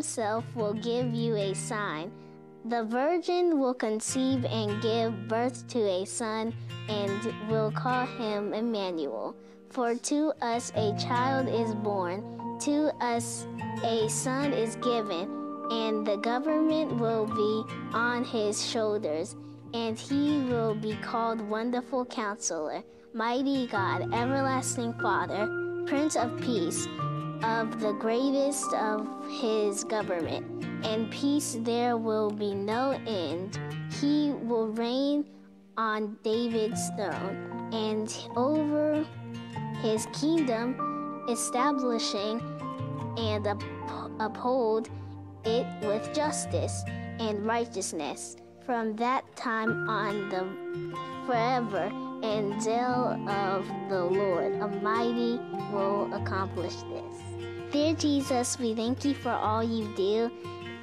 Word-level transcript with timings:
himself 0.00 0.44
will 0.54 0.72
give 0.72 1.12
you 1.12 1.36
a 1.36 1.52
sign. 1.52 2.10
The 2.64 2.84
virgin 2.84 3.58
will 3.58 3.74
conceive 3.74 4.46
and 4.46 4.80
give 4.80 5.28
birth 5.28 5.68
to 5.68 5.78
a 5.78 6.06
son, 6.06 6.54
and 6.88 7.20
will 7.50 7.70
call 7.70 8.06
him 8.06 8.54
Emmanuel. 8.54 9.36
For 9.68 9.94
to 9.94 10.32
us 10.40 10.72
a 10.74 10.96
child 10.96 11.48
is 11.48 11.74
born, 11.74 12.24
to 12.60 12.90
us 13.04 13.46
a 13.84 14.08
son 14.08 14.54
is 14.54 14.76
given, 14.76 15.28
and 15.70 16.06
the 16.06 16.16
government 16.16 16.98
will 16.98 17.26
be 17.26 17.54
on 17.92 18.24
his 18.24 18.66
shoulders, 18.66 19.36
and 19.74 19.98
he 19.98 20.38
will 20.48 20.74
be 20.74 20.94
called 21.02 21.42
Wonderful 21.42 22.06
Counselor, 22.06 22.82
Mighty 23.12 23.66
God, 23.66 24.14
Everlasting 24.14 24.94
Father, 24.94 25.44
Prince 25.86 26.16
of 26.16 26.40
Peace. 26.40 26.88
Of 27.42 27.80
the 27.80 27.92
greatest 27.92 28.72
of 28.74 29.08
his 29.28 29.84
government, 29.84 30.64
and 30.84 31.10
peace 31.10 31.56
there 31.60 31.96
will 31.96 32.30
be 32.30 32.54
no 32.54 32.90
end. 33.06 33.58
He 34.00 34.32
will 34.42 34.68
reign 34.68 35.24
on 35.78 36.18
David's 36.22 36.90
throne 36.90 37.70
and 37.72 38.14
over 38.36 39.06
his 39.80 40.06
kingdom, 40.12 41.24
establishing 41.30 42.42
and 43.16 43.46
up- 43.46 43.62
uphold 44.18 44.90
it 45.44 45.66
with 45.82 46.12
justice 46.14 46.84
and 47.18 47.46
righteousness 47.46 48.36
from 48.66 48.94
that 48.96 49.24
time 49.36 49.88
on 49.88 50.28
the 50.28 50.46
forever 51.26 51.90
and 52.22 52.60
zeal 52.62 53.16
of 53.28 53.66
the 53.88 54.04
Lord 54.04 54.60
Almighty 54.60 55.40
will 55.72 56.12
accomplish 56.12 56.74
this. 56.92 57.09
Dear 57.72 57.94
Jesus, 57.94 58.58
we 58.58 58.74
thank 58.74 59.04
you 59.04 59.14
for 59.14 59.30
all 59.30 59.62
you 59.62 59.94
do. 59.94 60.28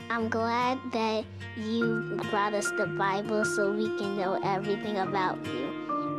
I'm 0.09 0.29
glad 0.29 0.79
that 0.93 1.25
you 1.57 2.17
brought 2.31 2.53
us 2.53 2.71
the 2.71 2.87
Bible 2.87 3.43
so 3.43 3.73
we 3.73 3.87
can 3.97 4.15
know 4.15 4.39
everything 4.41 4.95
about 4.95 5.45
you. 5.45 5.67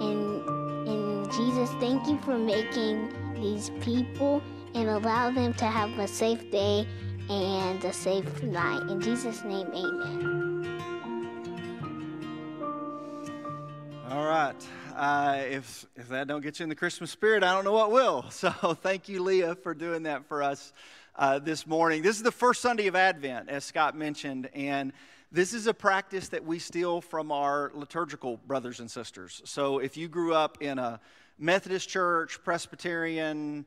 And, 0.02 0.86
and 0.86 1.32
Jesus, 1.32 1.70
thank 1.80 2.06
you 2.06 2.18
for 2.18 2.36
making 2.36 3.14
these 3.34 3.70
people 3.80 4.42
and 4.74 4.90
allow 4.90 5.30
them 5.30 5.54
to 5.54 5.64
have 5.64 5.98
a 5.98 6.06
safe 6.06 6.50
day 6.50 6.86
and 7.30 7.82
a 7.82 7.92
safe 7.92 8.42
night. 8.42 8.82
In 8.90 9.00
Jesus' 9.00 9.42
name, 9.44 9.68
amen. 9.68 10.80
All 14.10 14.26
right. 14.26 14.54
Uh, 14.98 15.44
if, 15.48 15.86
if 15.94 16.08
that 16.08 16.26
don't 16.26 16.40
get 16.40 16.58
you 16.58 16.64
in 16.64 16.68
the 16.68 16.74
Christmas 16.74 17.12
spirit, 17.12 17.44
I 17.44 17.54
don't 17.54 17.62
know 17.62 17.72
what 17.72 17.92
will. 17.92 18.24
So 18.32 18.50
thank 18.50 19.08
you, 19.08 19.22
Leah, 19.22 19.54
for 19.54 19.72
doing 19.72 20.02
that 20.02 20.26
for 20.26 20.42
us 20.42 20.72
uh, 21.14 21.38
this 21.38 21.68
morning. 21.68 22.02
This 22.02 22.16
is 22.16 22.24
the 22.24 22.32
first 22.32 22.60
Sunday 22.60 22.88
of 22.88 22.96
Advent, 22.96 23.48
as 23.48 23.64
Scott 23.64 23.96
mentioned, 23.96 24.48
and 24.54 24.92
this 25.30 25.52
is 25.52 25.68
a 25.68 25.74
practice 25.74 26.30
that 26.30 26.44
we 26.44 26.58
steal 26.58 27.00
from 27.00 27.30
our 27.30 27.70
liturgical 27.74 28.38
brothers 28.38 28.80
and 28.80 28.90
sisters. 28.90 29.40
So 29.44 29.78
if 29.78 29.96
you 29.96 30.08
grew 30.08 30.34
up 30.34 30.58
in 30.60 30.80
a 30.80 30.98
Methodist 31.38 31.88
church, 31.88 32.42
Presbyterian, 32.42 33.66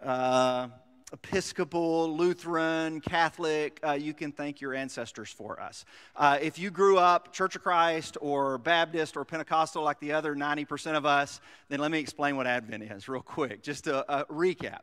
uh, 0.00 0.68
Episcopal, 1.12 2.14
Lutheran, 2.14 3.00
Catholic, 3.00 3.80
uh, 3.82 3.92
you 3.92 4.12
can 4.12 4.30
thank 4.30 4.60
your 4.60 4.74
ancestors 4.74 5.30
for 5.30 5.58
us. 5.58 5.86
Uh, 6.14 6.38
if 6.40 6.58
you 6.58 6.70
grew 6.70 6.98
up 6.98 7.32
Church 7.32 7.56
of 7.56 7.62
Christ 7.62 8.18
or 8.20 8.58
Baptist 8.58 9.16
or 9.16 9.24
Pentecostal 9.24 9.82
like 9.82 9.98
the 10.00 10.12
other 10.12 10.34
90% 10.34 10.96
of 10.96 11.06
us, 11.06 11.40
then 11.70 11.80
let 11.80 11.90
me 11.90 11.98
explain 11.98 12.36
what 12.36 12.46
Advent 12.46 12.82
is 12.82 13.08
real 13.08 13.22
quick, 13.22 13.62
just 13.62 13.86
a, 13.86 14.20
a 14.20 14.26
recap. 14.26 14.80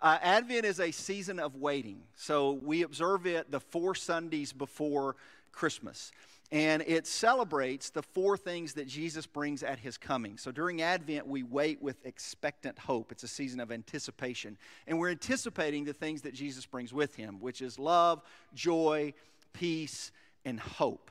Uh, 0.00 0.18
Advent 0.22 0.64
is 0.64 0.80
a 0.80 0.90
season 0.90 1.38
of 1.38 1.56
waiting. 1.56 2.00
So 2.14 2.52
we 2.52 2.82
observe 2.82 3.26
it 3.26 3.50
the 3.50 3.60
four 3.60 3.94
Sundays 3.94 4.54
before 4.54 5.16
Christmas 5.52 6.10
and 6.52 6.82
it 6.86 7.06
celebrates 7.06 7.90
the 7.90 8.02
four 8.02 8.36
things 8.36 8.74
that 8.74 8.86
Jesus 8.86 9.26
brings 9.26 9.62
at 9.62 9.78
his 9.78 9.98
coming. 9.98 10.38
So 10.38 10.52
during 10.52 10.80
Advent, 10.80 11.26
we 11.26 11.42
wait 11.42 11.82
with 11.82 11.96
expectant 12.06 12.78
hope. 12.78 13.10
It's 13.10 13.24
a 13.24 13.28
season 13.28 13.58
of 13.58 13.72
anticipation. 13.72 14.56
And 14.86 14.98
we're 14.98 15.10
anticipating 15.10 15.84
the 15.84 15.92
things 15.92 16.22
that 16.22 16.34
Jesus 16.34 16.64
brings 16.64 16.92
with 16.92 17.16
him, 17.16 17.40
which 17.40 17.62
is 17.62 17.78
love, 17.78 18.22
joy, 18.54 19.12
peace, 19.52 20.12
and 20.44 20.60
hope. 20.60 21.10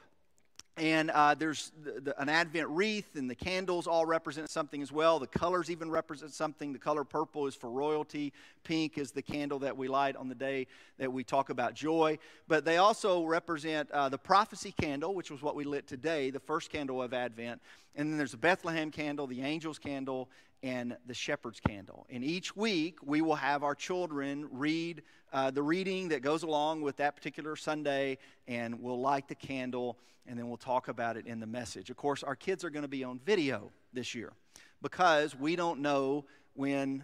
And 0.77 1.09
uh, 1.11 1.35
there's 1.35 1.71
the, 1.83 2.01
the, 2.01 2.21
an 2.21 2.27
Advent 2.27 2.67
wreath, 2.67 3.15
and 3.15 3.29
the 3.29 3.35
candles 3.35 3.87
all 3.87 4.05
represent 4.05 4.49
something 4.49 4.81
as 4.81 4.91
well. 4.91 5.19
The 5.19 5.27
colors 5.27 5.71
even 5.71 5.89
represent 5.89 6.33
something. 6.33 6.73
The 6.73 6.79
color 6.79 7.05
purple 7.05 7.47
is 7.47 7.55
for 7.55 7.69
royalty, 7.69 8.33
pink 8.65 8.97
is 8.97 9.11
the 9.11 9.21
candle 9.21 9.59
that 9.59 9.77
we 9.77 9.87
light 9.87 10.17
on 10.17 10.27
the 10.27 10.35
day 10.35 10.67
that 10.97 11.11
we 11.11 11.23
talk 11.23 11.49
about 11.49 11.75
joy. 11.75 12.17
But 12.49 12.65
they 12.65 12.75
also 12.75 13.23
represent 13.23 13.89
uh, 13.91 14.09
the 14.09 14.17
prophecy 14.17 14.73
candle, 14.73 15.15
which 15.15 15.31
was 15.31 15.41
what 15.41 15.55
we 15.55 15.63
lit 15.63 15.87
today, 15.87 16.29
the 16.29 16.41
first 16.41 16.69
candle 16.69 17.01
of 17.01 17.13
Advent. 17.13 17.61
And 17.95 18.09
then 18.09 18.17
there's 18.17 18.31
the 18.31 18.37
Bethlehem 18.37 18.91
candle, 18.91 19.27
the 19.27 19.41
angel's 19.41 19.79
candle, 19.79 20.29
and 20.63 20.97
the 21.05 21.13
shepherd's 21.13 21.59
candle. 21.59 22.05
And 22.09 22.23
each 22.23 22.55
week, 22.55 22.97
we 23.03 23.21
will 23.21 23.35
have 23.35 23.63
our 23.63 23.75
children 23.75 24.47
read 24.51 25.03
uh, 25.31 25.51
the 25.51 25.61
reading 25.61 26.09
that 26.09 26.21
goes 26.21 26.43
along 26.43 26.81
with 26.81 26.97
that 26.97 27.15
particular 27.15 27.55
Sunday, 27.55 28.17
and 28.47 28.81
we'll 28.81 28.99
light 28.99 29.27
the 29.27 29.35
candle, 29.35 29.97
and 30.25 30.37
then 30.37 30.47
we'll 30.47 30.57
talk 30.57 30.87
about 30.87 31.17
it 31.17 31.27
in 31.27 31.39
the 31.39 31.47
message. 31.47 31.89
Of 31.89 31.97
course, 31.97 32.23
our 32.23 32.35
kids 32.35 32.63
are 32.63 32.69
going 32.69 32.83
to 32.83 32.89
be 32.89 33.03
on 33.03 33.19
video 33.25 33.71
this 33.93 34.15
year 34.15 34.33
because 34.81 35.35
we 35.35 35.55
don't 35.55 35.81
know 35.81 36.25
when 36.53 37.03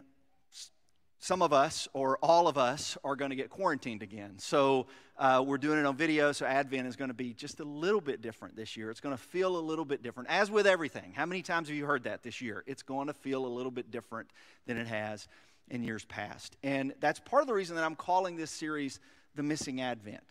some 1.22 1.44
of 1.44 1.54
us 1.54 1.88
or 1.94 2.18
all 2.24 2.48
of 2.48 2.58
us 2.58 2.98
are 3.04 3.16
going 3.16 3.30
to 3.30 3.36
get 3.36 3.52
quarantined 3.52 4.02
again. 4.02 4.34
So 4.40 4.88
uh, 5.20 5.44
we're 5.46 5.60
doing 5.60 5.78
it 5.78 5.86
on 5.86 5.96
video, 5.96 6.32
so 6.32 6.48
Advent 6.48 6.88
is 6.88 6.96
going 6.96 7.12
to 7.12 7.16
be 7.16 7.32
just 7.32 7.60
a 7.60 7.64
little 7.64 8.02
bit 8.02 8.24
different 8.24 8.56
this 8.56 8.76
year. 8.76 8.90
It's 8.90 9.00
going 9.00 9.16
to 9.16 9.22
feel 9.22 9.56
a 9.56 9.62
little 9.62 9.86
bit 9.86 10.02
different, 10.02 10.30
as 10.30 10.50
with 10.50 10.66
everything. 10.66 11.14
How 11.16 11.28
many 11.28 11.44
times 11.44 11.68
have 11.68 11.78
you 11.78 11.86
heard 11.86 12.06
that 12.06 12.24
this 12.24 12.42
year? 12.42 12.64
It's 12.66 12.82
going 12.82 13.06
to 13.06 13.14
feel 13.14 13.46
a 13.46 13.48
little 13.48 13.72
bit 13.72 13.92
different 13.92 14.32
than 14.66 14.78
it 14.78 14.88
has 14.88 15.28
in 15.70 15.84
years 15.84 16.04
past. 16.06 16.58
And 16.64 16.92
that's 17.00 17.20
part 17.20 17.44
of 17.44 17.48
the 17.48 17.54
reason 17.54 17.76
that 17.76 17.86
I'm 17.86 17.96
calling 17.96 18.36
this 18.36 18.50
series 18.50 19.00
The 19.36 19.44
Missing 19.44 19.80
Advent. 19.80 20.24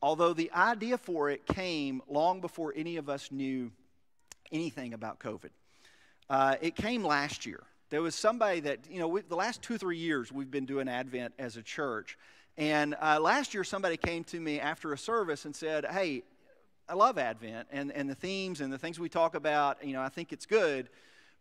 Although 0.00 0.32
the 0.32 0.52
idea 0.52 0.96
for 0.96 1.28
it 1.28 1.44
came 1.44 2.02
long 2.08 2.40
before 2.40 2.72
any 2.76 2.98
of 2.98 3.08
us 3.08 3.32
knew 3.32 3.72
anything 4.52 4.94
about 4.94 5.18
COVID, 5.18 5.50
uh, 6.30 6.54
it 6.60 6.76
came 6.76 7.04
last 7.04 7.46
year. 7.46 7.64
There 7.88 8.02
was 8.02 8.14
somebody 8.14 8.60
that, 8.60 8.80
you 8.90 8.98
know, 8.98 9.06
we, 9.06 9.20
the 9.20 9.36
last 9.36 9.62
two, 9.62 9.78
three 9.78 9.98
years 9.98 10.32
we've 10.32 10.50
been 10.50 10.66
doing 10.66 10.88
Advent 10.88 11.34
as 11.38 11.56
a 11.56 11.62
church. 11.62 12.18
And 12.58 12.96
uh, 13.00 13.20
last 13.20 13.54
year 13.54 13.62
somebody 13.62 13.96
came 13.96 14.24
to 14.24 14.40
me 14.40 14.58
after 14.58 14.92
a 14.92 14.98
service 14.98 15.44
and 15.44 15.54
said, 15.54 15.84
Hey, 15.84 16.22
I 16.88 16.94
love 16.94 17.18
Advent 17.18 17.68
and, 17.70 17.92
and 17.92 18.08
the 18.10 18.14
themes 18.14 18.60
and 18.60 18.72
the 18.72 18.78
things 18.78 18.98
we 18.98 19.08
talk 19.08 19.34
about. 19.34 19.84
You 19.84 19.92
know, 19.92 20.02
I 20.02 20.08
think 20.08 20.32
it's 20.32 20.46
good. 20.46 20.88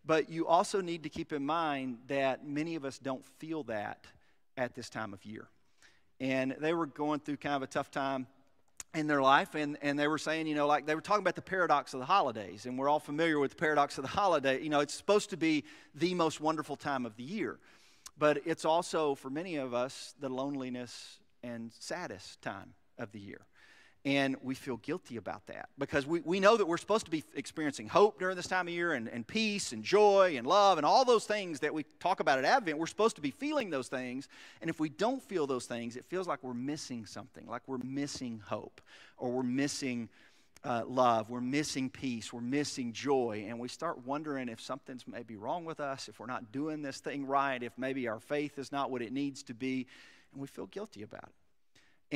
But 0.06 0.30
you 0.30 0.46
also 0.46 0.82
need 0.82 1.04
to 1.04 1.10
keep 1.10 1.34
in 1.34 1.44
mind 1.44 1.98
that 2.08 2.46
many 2.46 2.76
of 2.76 2.86
us 2.86 3.00
don't 3.00 3.26
feel 3.40 3.64
that 3.64 4.06
at 4.56 4.76
this 4.76 4.90
time 4.90 5.14
of 5.14 5.26
year. 5.26 5.48
And 6.20 6.56
they 6.60 6.74
were 6.74 6.86
going 6.86 7.22
through 7.22 7.38
kind 7.38 7.56
of 7.56 7.64
a 7.64 7.68
tough 7.68 7.90
time 7.90 8.28
in 8.96 9.08
their 9.08 9.22
life 9.22 9.56
and, 9.56 9.78
and 9.82 10.00
they 10.00 10.08
were 10.08 10.18
saying 10.18 10.48
you 10.48 10.56
know 10.56 10.68
like 10.68 10.86
they 10.86 10.96
were 10.96 11.02
talking 11.02 11.22
about 11.22 11.36
the 11.36 11.42
paradox 11.42 11.94
of 11.94 12.00
the 12.00 12.06
holidays 12.06 12.66
and 12.66 12.78
we're 12.78 12.90
all 12.90 13.00
familiar 13.00 13.40
with 13.40 13.52
the 13.52 13.58
paradox 13.58 13.98
of 13.98 14.04
the 14.04 14.08
holiday. 14.10 14.62
You 14.62 14.70
know 14.70 14.80
it's 14.80 14.94
supposed 14.94 15.30
to 15.32 15.38
be 15.38 15.64
the 15.94 16.14
most 16.14 16.40
wonderful 16.40 16.76
time 16.76 17.06
of 17.06 17.16
the 17.16 17.24
year 17.24 17.60
but 18.18 18.42
it's 18.46 18.66
also 18.66 19.16
for 19.16 19.30
many 19.30 19.58
of 19.58 19.74
us 19.74 20.16
the 20.20 20.30
loneliness 20.30 21.20
and 21.44 21.72
saddest 21.80 22.42
time 22.42 22.74
of 22.98 23.12
the 23.12 23.20
year 23.20 23.42
and 24.06 24.36
we 24.44 24.54
feel 24.54 24.78
guilty 24.78 25.18
about 25.18 25.48
that 25.48 25.68
because 25.80 26.06
we, 26.06 26.20
we 26.22 26.40
know 26.40 26.56
that 26.56 26.68
we're 26.68 26.78
supposed 26.78 27.06
to 27.06 27.12
be 27.12 27.24
experiencing 27.34 27.88
hope 27.88 28.20
during 28.20 28.36
this 28.36 28.46
time 28.46 28.68
of 28.68 28.74
year 28.74 28.94
and, 28.94 29.08
and 29.08 29.26
peace 29.26 29.72
and 29.72 29.84
joy 29.84 30.36
and 30.38 30.46
love 30.46 30.78
and 30.78 30.86
all 30.86 31.04
those 31.04 31.26
things 31.26 31.60
that 31.62 31.74
we 31.74 31.84
talk 32.00 32.20
about 32.20 32.38
at 32.38 32.46
Advent. 32.46 32.78
We're 32.78 32.86
supposed 32.86 33.16
to 33.16 33.22
be 33.22 33.32
feeling 33.32 33.72
those 33.72 33.88
things. 33.88 34.30
And 34.62 34.70
if 34.70 34.80
we 34.80 34.90
don't 34.90 35.24
feel 35.24 35.48
those 35.48 35.66
things, 35.66 35.96
it 35.96 36.06
feels 36.06 36.28
like 36.28 36.44
we're 36.44 36.54
missing 36.54 37.08
something, 37.08 37.48
like 37.48 37.64
we're 37.66 37.80
missing 37.80 38.44
hope 38.46 38.80
or 39.18 39.32
we're 39.32 39.44
missing 39.44 40.10
uh, 40.64 40.84
love, 40.88 41.32
we're 41.32 41.42
missing 41.42 41.90
peace, 41.90 42.32
we're 42.32 42.42
missing 42.42 42.94
joy. 42.94 43.46
And 43.50 43.60
we 43.60 43.68
start 43.68 44.06
wondering 44.06 44.50
if 44.50 44.62
something's 44.62 45.08
maybe 45.08 45.36
wrong 45.36 45.66
with 45.66 45.80
us, 45.80 46.10
if 46.10 46.20
we're 46.20 46.28
not 46.28 46.52
doing 46.52 46.84
this 46.84 47.00
thing 47.00 47.26
right, 47.26 47.62
if 47.62 47.76
maybe 47.76 48.08
our 48.08 48.20
faith 48.20 48.60
is 48.60 48.72
not 48.72 48.92
what 48.92 49.02
it 49.02 49.12
needs 49.12 49.42
to 49.44 49.56
be. 49.56 49.88
And 50.32 50.42
we 50.42 50.48
feel 50.48 50.68
guilty 50.68 51.02
about 51.02 51.24
it. 51.24 51.45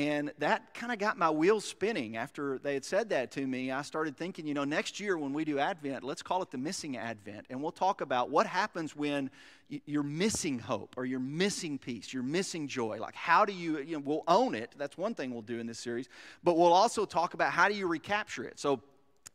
And 0.00 0.32
that 0.38 0.72
kind 0.72 0.90
of 0.90 0.98
got 0.98 1.18
my 1.18 1.28
wheels 1.28 1.66
spinning 1.66 2.16
after 2.16 2.58
they 2.58 2.72
had 2.72 2.86
said 2.86 3.10
that 3.10 3.30
to 3.32 3.46
me. 3.46 3.70
I 3.70 3.82
started 3.82 4.16
thinking, 4.16 4.46
you 4.46 4.54
know, 4.54 4.64
next 4.64 4.98
year 4.98 5.18
when 5.18 5.34
we 5.34 5.44
do 5.44 5.58
Advent, 5.58 6.04
let's 6.04 6.22
call 6.22 6.40
it 6.40 6.50
the 6.50 6.56
missing 6.56 6.96
Advent. 6.96 7.44
And 7.50 7.62
we'll 7.62 7.70
talk 7.70 8.00
about 8.00 8.30
what 8.30 8.46
happens 8.46 8.96
when 8.96 9.30
you're 9.68 10.02
missing 10.02 10.58
hope 10.58 10.94
or 10.96 11.04
you're 11.04 11.20
missing 11.20 11.76
peace, 11.76 12.14
you're 12.14 12.22
missing 12.22 12.66
joy. 12.66 12.96
Like, 12.98 13.14
how 13.14 13.44
do 13.44 13.52
you, 13.52 13.76
you 13.80 13.96
know, 13.96 14.02
we'll 14.02 14.24
own 14.26 14.54
it. 14.54 14.74
That's 14.78 14.96
one 14.96 15.14
thing 15.14 15.34
we'll 15.34 15.42
do 15.42 15.58
in 15.58 15.66
this 15.66 15.78
series. 15.78 16.08
But 16.42 16.56
we'll 16.56 16.72
also 16.72 17.04
talk 17.04 17.34
about 17.34 17.52
how 17.52 17.68
do 17.68 17.74
you 17.74 17.86
recapture 17.86 18.44
it. 18.44 18.58
So, 18.58 18.80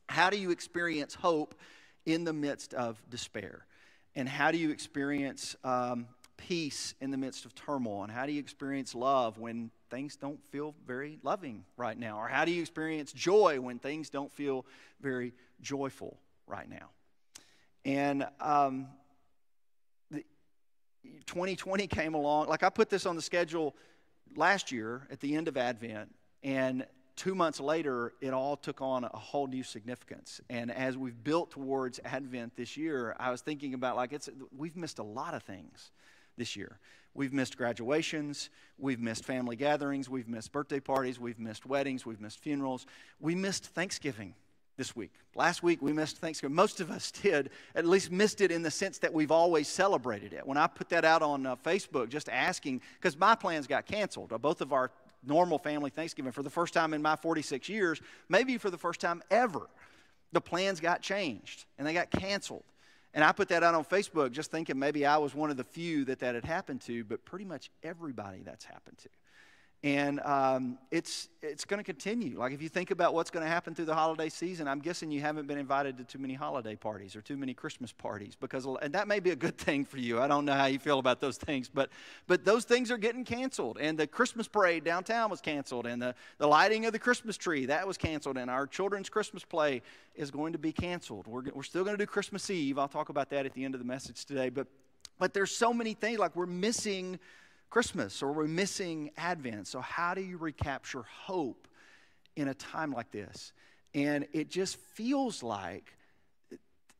how 0.09 0.31
do 0.31 0.37
you 0.37 0.49
experience 0.49 1.13
hope 1.13 1.53
in 2.07 2.23
the 2.23 2.33
midst 2.33 2.73
of 2.73 2.99
despair? 3.11 3.67
And 4.15 4.27
how 4.27 4.49
do 4.49 4.57
you 4.57 4.71
experience 4.71 5.55
um, 5.63 6.07
peace 6.47 6.93
in 7.01 7.11
the 7.11 7.17
midst 7.17 7.45
of 7.45 7.55
turmoil? 7.55 8.03
And 8.03 8.11
how 8.11 8.25
do 8.25 8.31
you 8.31 8.39
experience 8.39 8.93
love 8.93 9.39
when 9.39 9.71
things 9.89 10.15
don't 10.15 10.39
feel 10.51 10.75
very 10.85 11.17
loving 11.23 11.65
right 11.75 11.97
now? 11.97 12.19
Or 12.19 12.27
how 12.27 12.45
do 12.45 12.51
you 12.51 12.61
experience 12.61 13.11
joy 13.11 13.59
when 13.59 13.79
things 13.79 14.09
don't 14.09 14.31
feel 14.31 14.65
very 15.01 15.33
joyful 15.61 16.19
right 16.47 16.69
now? 16.69 16.89
And 17.83 18.27
um, 18.39 18.87
2020 21.25 21.87
came 21.87 22.13
along. 22.13 22.47
Like 22.47 22.63
I 22.63 22.69
put 22.69 22.89
this 22.89 23.05
on 23.05 23.15
the 23.15 23.21
schedule 23.21 23.75
last 24.35 24.71
year 24.71 25.07
at 25.09 25.19
the 25.19 25.35
end 25.35 25.47
of 25.47 25.57
Advent, 25.57 26.13
and 26.43 26.85
two 27.15 27.33
months 27.33 27.59
later, 27.59 28.13
it 28.21 28.33
all 28.33 28.57
took 28.57 28.81
on 28.81 29.03
a 29.03 29.17
whole 29.17 29.47
new 29.47 29.63
significance. 29.63 30.41
And 30.49 30.71
as 30.71 30.97
we've 30.97 31.23
built 31.23 31.51
towards 31.51 31.99
Advent 32.03 32.55
this 32.55 32.75
year, 32.75 33.15
I 33.19 33.31
was 33.31 33.41
thinking 33.41 33.73
about 33.73 33.95
like 33.95 34.13
it's 34.13 34.29
we've 34.55 34.75
missed 34.75 34.99
a 34.99 35.03
lot 35.03 35.33
of 35.33 35.43
things 35.43 35.91
this 36.37 36.55
year. 36.55 36.79
We've 37.13 37.31
missed 37.33 37.57
graduations, 37.57 38.49
we've 38.77 38.99
missed 38.99 39.23
family 39.23 39.55
gatherings, 39.55 40.09
we've 40.09 40.27
missed 40.27 40.51
birthday 40.51 40.81
parties, 40.81 41.17
we've 41.17 41.39
missed 41.39 41.65
weddings, 41.65 42.05
we've 42.05 42.19
missed 42.19 42.39
funerals, 42.39 42.85
we 43.21 43.35
missed 43.35 43.67
Thanksgiving 43.67 44.35
this 44.77 44.95
week. 44.95 45.11
Last 45.33 45.63
week 45.63 45.81
we 45.81 45.93
missed 45.93 46.17
Thanksgiving. 46.17 46.55
Most 46.55 46.81
of 46.81 46.91
us 46.91 47.11
did, 47.11 47.51
at 47.73 47.85
least 47.85 48.11
missed 48.11 48.41
it 48.41 48.51
in 48.51 48.61
the 48.61 48.71
sense 48.71 48.97
that 48.99 49.13
we've 49.13 49.31
always 49.31 49.67
celebrated 49.67 50.33
it. 50.33 50.45
When 50.45 50.57
I 50.57 50.67
put 50.67 50.89
that 50.89 51.05
out 51.05 51.21
on 51.21 51.45
uh, 51.45 51.55
Facebook, 51.55 52.09
just 52.09 52.29
asking, 52.29 52.81
because 52.95 53.17
my 53.17 53.35
plans 53.35 53.67
got 53.67 53.85
canceled. 53.85 54.33
Uh, 54.33 54.37
both 54.37 54.61
of 54.61 54.73
our 54.73 54.91
normal 55.25 55.57
family 55.57 55.89
Thanksgiving, 55.89 56.31
for 56.31 56.43
the 56.43 56.49
first 56.49 56.73
time 56.73 56.93
in 56.93 57.01
my 57.01 57.15
46 57.15 57.69
years, 57.69 58.01
maybe 58.29 58.57
for 58.57 58.69
the 58.69 58.77
first 58.77 58.99
time 58.99 59.23
ever, 59.31 59.67
the 60.31 60.41
plans 60.41 60.79
got 60.79 61.01
changed 61.01 61.65
and 61.77 61.87
they 61.87 61.93
got 61.93 62.11
canceled. 62.11 62.63
And 63.15 63.23
I 63.23 63.31
put 63.31 63.47
that 63.47 63.63
out 63.63 63.73
on 63.73 63.85
Facebook 63.85 64.33
just 64.33 64.51
thinking 64.51 64.77
maybe 64.77 65.05
I 65.05 65.15
was 65.17 65.33
one 65.33 65.49
of 65.49 65.55
the 65.55 65.63
few 65.63 66.03
that 66.05 66.19
that 66.19 66.35
had 66.35 66.43
happened 66.43 66.81
to, 66.81 67.05
but 67.05 67.23
pretty 67.23 67.45
much 67.45 67.71
everybody 67.81 68.41
that's 68.43 68.65
happened 68.65 68.97
to. 68.99 69.09
And 69.85 70.19
um, 70.21 70.79
it's, 70.89 71.29
it's 71.43 71.63
going 71.63 71.77
to 71.77 71.83
continue. 71.83 72.39
Like, 72.39 72.53
if 72.53 72.61
you 72.63 72.69
think 72.69 72.89
about 72.89 73.13
what's 73.13 73.29
going 73.29 73.45
to 73.45 73.47
happen 73.47 73.75
through 73.75 73.85
the 73.85 73.93
holiday 73.93 74.29
season, 74.29 74.67
I'm 74.67 74.79
guessing 74.79 75.11
you 75.11 75.21
haven't 75.21 75.45
been 75.45 75.59
invited 75.59 75.99
to 75.99 76.03
too 76.03 76.17
many 76.17 76.33
holiday 76.33 76.75
parties 76.75 77.15
or 77.15 77.21
too 77.21 77.37
many 77.37 77.53
Christmas 77.53 77.91
parties. 77.91 78.35
because 78.35 78.65
And 78.65 78.91
that 78.95 79.07
may 79.07 79.19
be 79.19 79.29
a 79.29 79.35
good 79.35 79.59
thing 79.59 79.85
for 79.85 79.99
you. 79.99 80.19
I 80.19 80.27
don't 80.27 80.43
know 80.43 80.53
how 80.53 80.65
you 80.65 80.79
feel 80.79 80.97
about 80.97 81.21
those 81.21 81.37
things. 81.37 81.69
But, 81.71 81.91
but 82.25 82.43
those 82.43 82.63
things 82.63 82.89
are 82.89 82.97
getting 82.97 83.23
canceled. 83.23 83.77
And 83.79 83.95
the 83.95 84.07
Christmas 84.07 84.47
parade 84.47 84.83
downtown 84.83 85.29
was 85.29 85.39
canceled. 85.39 85.85
And 85.85 86.01
the, 86.01 86.15
the 86.39 86.47
lighting 86.47 86.87
of 86.87 86.91
the 86.91 86.97
Christmas 86.97 87.37
tree, 87.37 87.67
that 87.67 87.85
was 87.85 87.95
canceled. 87.95 88.39
And 88.39 88.49
our 88.49 88.65
children's 88.65 89.09
Christmas 89.09 89.45
play 89.45 89.83
is 90.15 90.31
going 90.31 90.53
to 90.53 90.59
be 90.59 90.71
canceled. 90.71 91.27
We're, 91.27 91.43
we're 91.53 91.61
still 91.61 91.83
going 91.83 91.95
to 91.95 92.03
do 92.03 92.07
Christmas 92.07 92.49
Eve. 92.49 92.79
I'll 92.79 92.87
talk 92.87 93.09
about 93.09 93.29
that 93.29 93.45
at 93.45 93.53
the 93.53 93.63
end 93.63 93.75
of 93.75 93.79
the 93.79 93.85
message 93.85 94.25
today. 94.25 94.49
But, 94.49 94.65
but 95.19 95.35
there's 95.35 95.55
so 95.55 95.71
many 95.71 95.93
things. 95.93 96.17
Like, 96.17 96.35
we're 96.35 96.47
missing 96.47 97.19
Christmas 97.69 98.21
or 98.23 98.31
we're 98.31 98.47
missing 98.47 99.11
Advent. 99.17 99.67
So, 99.67 99.81
how 99.81 100.13
do 100.13 100.21
you 100.21 100.37
recapture 100.37 101.03
hope 101.03 101.67
in 102.35 102.47
a 102.47 102.53
time 102.53 102.91
like 102.91 103.11
this? 103.11 103.53
And 103.93 104.27
it 104.33 104.49
just 104.49 104.77
feels 104.77 105.43
like 105.43 105.93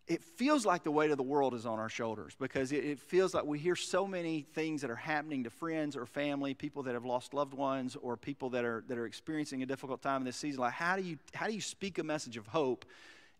it 0.08 0.24
feels 0.24 0.66
like 0.66 0.84
the 0.84 0.92
weight 0.92 1.10
of 1.10 1.18
the 1.18 1.24
world 1.24 1.56
is 1.56 1.66
on 1.66 1.80
our 1.80 1.90
shoulders 1.90 2.36
because 2.40 2.72
it, 2.72 3.00
feels 3.00 3.34
like 3.34 3.44
we 3.44 3.58
hear 3.58 3.76
so 3.76 4.06
many 4.06 4.42
things 4.42 4.82
that 4.82 4.92
are 4.92 4.96
happening 4.96 5.44
to 5.46 5.50
friends 5.50 5.96
or 5.96 6.06
family, 6.06 6.54
people 6.54 6.84
that 6.84 6.94
have 6.94 7.06
lost 7.06 7.34
loved 7.34 7.56
ones, 7.56 7.96
or 8.00 8.16
people 8.16 8.52
that 8.52 8.64
are 8.64 8.84
that 8.88 8.98
are 8.98 9.08
experiencing 9.08 9.64
a 9.64 9.66
difficult 9.66 10.02
time 10.02 10.22
in 10.22 10.26
this 10.26 10.36
season. 10.36 10.62
Like, 10.62 10.74
how 10.74 10.96
do 10.96 11.02
you 11.02 11.18
how 11.34 11.48
do 11.48 11.54
you 11.54 11.62
speak 11.62 11.98
a 11.98 12.04
message 12.04 12.38
of 12.38 12.46
hope 12.48 12.86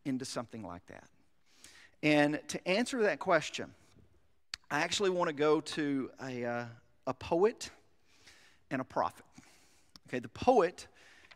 into 0.06 0.25
something 0.25 0.63
like 0.63 0.86
that? 0.88 1.04
And 2.01 2.39
to 2.50 2.68
answer 2.68 3.04
that 3.04 3.19
question, 3.19 3.72
I 4.69 4.81
actually 4.81 5.12
want 5.12 5.30
to 5.30 5.33
go 5.33 5.62
to 5.62 6.10
a, 6.22 6.45
uh, 6.45 6.66
a 7.07 7.13
poet 7.13 7.69
and 8.71 8.81
a 8.81 8.85
prophet. 8.85 9.25
Okay, 10.07 10.19
the 10.19 10.29
poet 10.29 10.87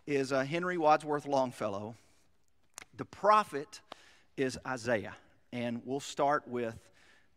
is 0.07 0.31
uh, 0.31 0.43
Henry 0.43 0.77
Wadsworth 0.77 1.27
Longfellow. 1.27 1.95
The 2.97 3.05
prophet 3.05 3.81
is 4.37 4.57
Isaiah. 4.65 5.15
And 5.51 5.81
we'll 5.85 5.99
start 5.99 6.47
with 6.47 6.75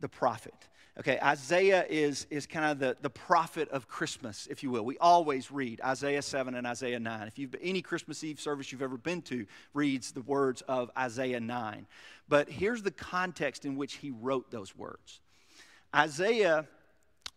the 0.01 0.09
prophet. 0.09 0.55
Okay, 0.99 1.19
Isaiah 1.23 1.87
is, 1.89 2.27
is 2.29 2.47
kind 2.47 2.67
of 2.67 2.79
the, 2.79 2.97
the 3.01 3.09
prophet 3.09 3.71
of 3.71 3.89
Christmas, 3.89 4.47
if 4.51 4.63
you 4.63 4.71
will. 4.71 4.85
We 4.85 4.99
always 4.99 5.51
read 5.51 5.81
Isaiah 5.83 6.21
7 6.21 6.55
and 6.55 6.67
Isaiah 6.67 7.01
9. 7.01 7.29
If 7.29 7.39
you've 7.39 7.55
any 7.63 7.81
Christmas 7.81 8.23
Eve 8.23 8.39
service 8.39 8.71
you've 8.71 8.83
ever 8.83 8.99
been 8.99 9.23
to 9.23 9.47
reads 9.73 10.13
the 10.13 10.21
words 10.21 10.61
of 10.63 10.91
Isaiah 10.97 11.41
9. 11.41 11.87
But 12.29 12.51
here's 12.51 12.83
the 12.83 12.91
context 12.91 13.65
in 13.65 13.77
which 13.77 13.95
he 13.95 14.11
wrote 14.11 14.51
those 14.51 14.77
words. 14.77 15.21
Isaiah 15.97 16.67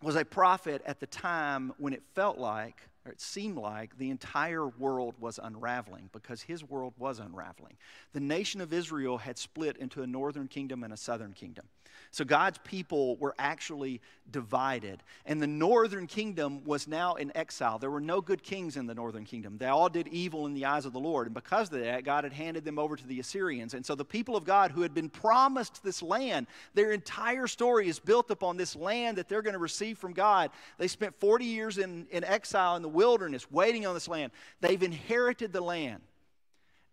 was 0.05 0.15
a 0.15 0.23
prophet 0.23 0.83
at 0.85 0.99
the 0.99 1.07
time 1.07 1.73
when 1.77 1.91
it 1.91 2.03
felt 2.13 2.37
like, 2.37 2.77
or 3.05 3.11
it 3.11 3.21
seemed 3.21 3.57
like, 3.57 3.97
the 3.97 4.09
entire 4.09 4.67
world 4.67 5.13
was 5.19 5.39
unraveling 5.41 6.09
because 6.11 6.41
his 6.41 6.63
world 6.63 6.93
was 6.97 7.19
unraveling. 7.19 7.77
The 8.13 8.19
nation 8.19 8.61
of 8.61 8.73
Israel 8.73 9.19
had 9.19 9.37
split 9.37 9.77
into 9.77 10.01
a 10.01 10.07
northern 10.07 10.47
kingdom 10.47 10.83
and 10.83 10.91
a 10.91 10.97
southern 10.97 11.33
kingdom. 11.33 11.65
So 12.11 12.23
God's 12.23 12.57
people 12.63 13.17
were 13.17 13.35
actually 13.37 14.01
divided. 14.31 15.03
And 15.25 15.41
the 15.41 15.47
northern 15.47 16.07
kingdom 16.07 16.63
was 16.63 16.87
now 16.87 17.15
in 17.15 17.35
exile. 17.35 17.77
There 17.77 17.91
were 17.91 18.01
no 18.01 18.21
good 18.21 18.41
kings 18.41 18.77
in 18.77 18.87
the 18.87 18.95
northern 18.95 19.25
kingdom. 19.25 19.57
They 19.57 19.67
all 19.67 19.89
did 19.89 20.07
evil 20.07 20.45
in 20.45 20.53
the 20.53 20.65
eyes 20.65 20.85
of 20.85 20.93
the 20.93 20.99
Lord. 20.99 21.27
And 21.27 21.33
because 21.33 21.71
of 21.71 21.79
that, 21.81 22.03
God 22.03 22.23
had 22.23 22.33
handed 22.33 22.65
them 22.65 22.79
over 22.79 22.95
to 22.95 23.07
the 23.07 23.19
Assyrians. 23.19 23.73
And 23.73 23.85
so 23.85 23.95
the 23.95 24.05
people 24.05 24.35
of 24.35 24.45
God 24.45 24.71
who 24.71 24.81
had 24.81 24.93
been 24.93 25.09
promised 25.09 25.83
this 25.83 26.01
land, 26.01 26.47
their 26.73 26.91
entire 26.91 27.47
story 27.47 27.87
is 27.87 27.99
built 27.99 28.31
upon 28.31 28.57
this 28.57 28.75
land 28.75 29.17
that 29.17 29.29
they're 29.29 29.41
going 29.41 29.53
to 29.53 29.59
receive 29.59 29.97
from 29.97 30.13
God. 30.13 30.51
They 30.77 30.87
spent 30.87 31.19
40 31.19 31.45
years 31.45 31.77
in, 31.77 32.07
in 32.11 32.23
exile 32.23 32.75
in 32.75 32.81
the 32.81 32.89
wilderness 32.95 33.51
waiting 33.51 33.85
on 33.85 33.93
this 33.93 34.07
land. 34.07 34.31
They've 34.61 34.81
inherited 34.81 35.53
the 35.53 35.61
land. 35.61 36.01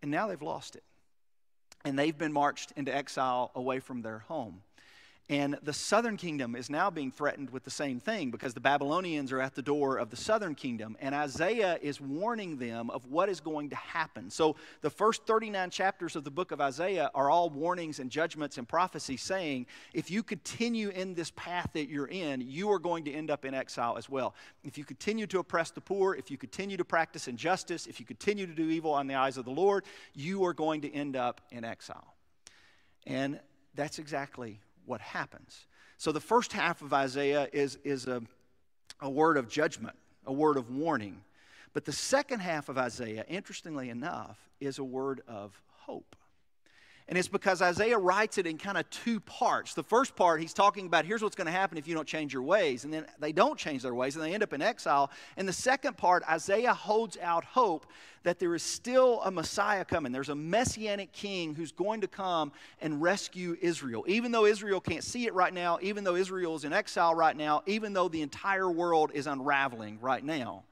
And 0.01 0.11
now 0.11 0.27
they've 0.27 0.41
lost 0.41 0.75
it. 0.75 0.83
And 1.85 1.97
they've 1.97 2.17
been 2.17 2.33
marched 2.33 2.71
into 2.75 2.93
exile 2.95 3.51
away 3.55 3.79
from 3.79 4.01
their 4.01 4.19
home. 4.19 4.61
And 5.29 5.57
the 5.63 5.71
southern 5.71 6.17
kingdom 6.17 6.53
is 6.53 6.69
now 6.69 6.89
being 6.89 7.09
threatened 7.09 7.49
with 7.49 7.63
the 7.63 7.69
same 7.69 8.01
thing 8.01 8.29
because 8.29 8.53
the 8.53 8.59
Babylonians 8.59 9.31
are 9.31 9.39
at 9.39 9.55
the 9.55 9.61
door 9.61 9.97
of 9.97 10.09
the 10.09 10.17
southern 10.17 10.53
kingdom. 10.53 10.97
And 10.99 11.15
Isaiah 11.15 11.79
is 11.81 12.01
warning 12.01 12.57
them 12.57 12.89
of 12.89 13.05
what 13.05 13.29
is 13.29 13.39
going 13.39 13.69
to 13.69 13.75
happen. 13.77 14.29
So 14.29 14.57
the 14.81 14.89
first 14.89 15.25
39 15.25 15.69
chapters 15.69 16.17
of 16.17 16.25
the 16.25 16.31
book 16.31 16.51
of 16.51 16.59
Isaiah 16.59 17.09
are 17.15 17.29
all 17.29 17.49
warnings 17.49 17.99
and 17.99 18.11
judgments 18.11 18.57
and 18.57 18.67
prophecies 18.67 19.21
saying, 19.21 19.67
if 19.93 20.11
you 20.11 20.23
continue 20.23 20.89
in 20.89 21.13
this 21.13 21.31
path 21.31 21.69
that 21.73 21.87
you're 21.87 22.07
in, 22.07 22.41
you 22.41 22.69
are 22.71 22.79
going 22.79 23.05
to 23.05 23.11
end 23.13 23.31
up 23.31 23.45
in 23.45 23.53
exile 23.53 23.97
as 23.97 24.09
well. 24.09 24.35
If 24.65 24.77
you 24.77 24.83
continue 24.83 25.25
to 25.27 25.39
oppress 25.39 25.71
the 25.71 25.81
poor, 25.81 26.15
if 26.15 26.31
you 26.31 26.37
continue 26.37 26.75
to 26.75 26.85
practice 26.85 27.29
injustice, 27.29 27.87
if 27.87 27.97
you 27.97 28.05
continue 28.05 28.45
to 28.45 28.53
do 28.53 28.69
evil 28.69 28.91
on 28.91 29.07
the 29.07 29.15
eyes 29.15 29.37
of 29.37 29.45
the 29.45 29.51
Lord, 29.51 29.85
you 30.13 30.43
are 30.43 30.53
going 30.53 30.81
to 30.81 30.93
end 30.93 31.15
up 31.15 31.39
in 31.49 31.63
exile. 31.63 32.13
And 33.07 33.39
that's 33.73 33.99
exactly 33.99 34.59
what 34.85 35.01
happens. 35.01 35.65
So 35.97 36.11
the 36.11 36.19
first 36.19 36.53
half 36.53 36.81
of 36.81 36.93
Isaiah 36.93 37.47
is, 37.53 37.77
is 37.83 38.07
a, 38.07 38.21
a 38.99 39.09
word 39.09 39.37
of 39.37 39.47
judgment, 39.47 39.95
a 40.25 40.33
word 40.33 40.57
of 40.57 40.69
warning. 40.69 41.21
But 41.73 41.85
the 41.85 41.91
second 41.91 42.41
half 42.41 42.69
of 42.69 42.77
Isaiah, 42.77 43.25
interestingly 43.27 43.89
enough, 43.89 44.37
is 44.59 44.79
a 44.79 44.83
word 44.83 45.21
of 45.27 45.59
hope. 45.69 46.15
And 47.09 47.17
it's 47.17 47.27
because 47.27 47.61
Isaiah 47.61 47.97
writes 47.97 48.37
it 48.37 48.47
in 48.47 48.57
kind 48.57 48.77
of 48.77 48.89
two 48.89 49.19
parts. 49.19 49.73
The 49.73 49.83
first 49.83 50.15
part, 50.15 50.39
he's 50.39 50.53
talking 50.53 50.85
about 50.85 51.05
here's 51.05 51.21
what's 51.21 51.35
going 51.35 51.47
to 51.47 51.51
happen 51.51 51.77
if 51.77 51.87
you 51.87 51.93
don't 51.93 52.07
change 52.07 52.33
your 52.33 52.43
ways. 52.43 52.85
And 52.85 52.93
then 52.93 53.05
they 53.19 53.33
don't 53.33 53.59
change 53.59 53.83
their 53.83 53.93
ways 53.93 54.15
and 54.15 54.23
they 54.23 54.33
end 54.33 54.41
up 54.41 54.53
in 54.53 54.61
exile. 54.61 55.11
And 55.35 55.47
the 55.47 55.53
second 55.53 55.97
part, 55.97 56.23
Isaiah 56.29 56.73
holds 56.73 57.17
out 57.21 57.43
hope 57.43 57.85
that 58.23 58.39
there 58.39 58.55
is 58.55 58.63
still 58.63 59.21
a 59.23 59.31
Messiah 59.31 59.83
coming. 59.83 60.13
There's 60.13 60.29
a 60.29 60.35
messianic 60.35 61.11
king 61.11 61.53
who's 61.55 61.73
going 61.73 62.01
to 62.01 62.07
come 62.07 62.53
and 62.81 63.01
rescue 63.01 63.57
Israel. 63.61 64.05
Even 64.07 64.31
though 64.31 64.45
Israel 64.45 64.79
can't 64.79 65.03
see 65.03 65.27
it 65.27 65.33
right 65.33 65.53
now, 65.53 65.79
even 65.81 66.05
though 66.05 66.15
Israel 66.15 66.55
is 66.55 66.63
in 66.63 66.71
exile 66.71 67.13
right 67.13 67.35
now, 67.35 67.63
even 67.65 67.91
though 67.91 68.07
the 68.07 68.21
entire 68.21 68.71
world 68.71 69.11
is 69.13 69.27
unraveling 69.27 69.99
right 69.99 70.23
now, 70.23 70.63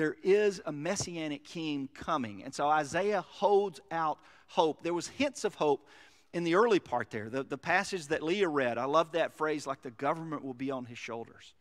there 0.00 0.16
is 0.22 0.62
a 0.64 0.72
messianic 0.72 1.44
king 1.44 1.86
coming. 1.92 2.42
And 2.42 2.54
so 2.54 2.66
Isaiah 2.66 3.20
holds 3.20 3.80
out 3.90 4.18
hope. 4.46 4.82
There 4.82 4.94
was 4.94 5.08
hints 5.08 5.44
of 5.44 5.54
hope 5.56 5.86
in 6.32 6.42
the 6.42 6.54
early 6.54 6.78
part 6.78 7.10
there. 7.10 7.28
The, 7.28 7.42
the 7.42 7.58
passage 7.58 8.06
that 8.06 8.22
Leah 8.22 8.48
read, 8.48 8.78
I 8.78 8.86
love 8.86 9.12
that 9.12 9.34
phrase, 9.34 9.66
like 9.66 9.82
the 9.82 9.90
government 9.90 10.42
will 10.42 10.54
be 10.54 10.70
on 10.70 10.86
his 10.86 10.96
shoulders. 10.96 11.52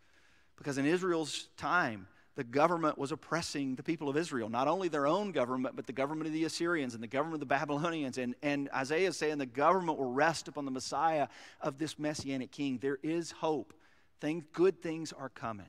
Because 0.56 0.78
in 0.78 0.86
Israel's 0.86 1.50
time, 1.58 2.08
the 2.38 2.46
government 2.46 2.98
was 2.98 3.12
oppressing 3.12 3.76
the 3.76 3.84
people 3.84 4.08
of 4.08 4.16
Israel, 4.16 4.48
not 4.48 4.70
only 4.70 4.88
their 4.88 5.06
own 5.06 5.34
government, 5.34 5.76
but 5.76 5.86
the 5.86 5.92
government 5.92 6.28
of 6.28 6.32
the 6.34 6.46
Assyrians 6.46 6.94
and 6.94 7.04
the 7.04 7.08
government 7.08 7.34
of 7.34 7.40
the 7.42 7.46
Babylonians. 7.46 8.18
And, 8.18 8.36
and 8.42 8.70
Isaiah 8.74 9.10
is 9.10 9.18
saying 9.18 9.38
the 9.40 9.46
government 9.48 10.00
will 10.00 10.14
rest 10.14 10.48
upon 10.48 10.64
the 10.64 10.72
Messiah 10.72 11.28
of 11.60 11.78
this 11.78 12.00
messianic 12.00 12.54
king. 12.54 12.78
There 12.78 13.00
is 13.04 13.32
hope. 13.32 13.74
Things, 14.22 14.46
good 14.54 14.82
things 14.82 15.12
are 15.12 15.28
coming. 15.28 15.68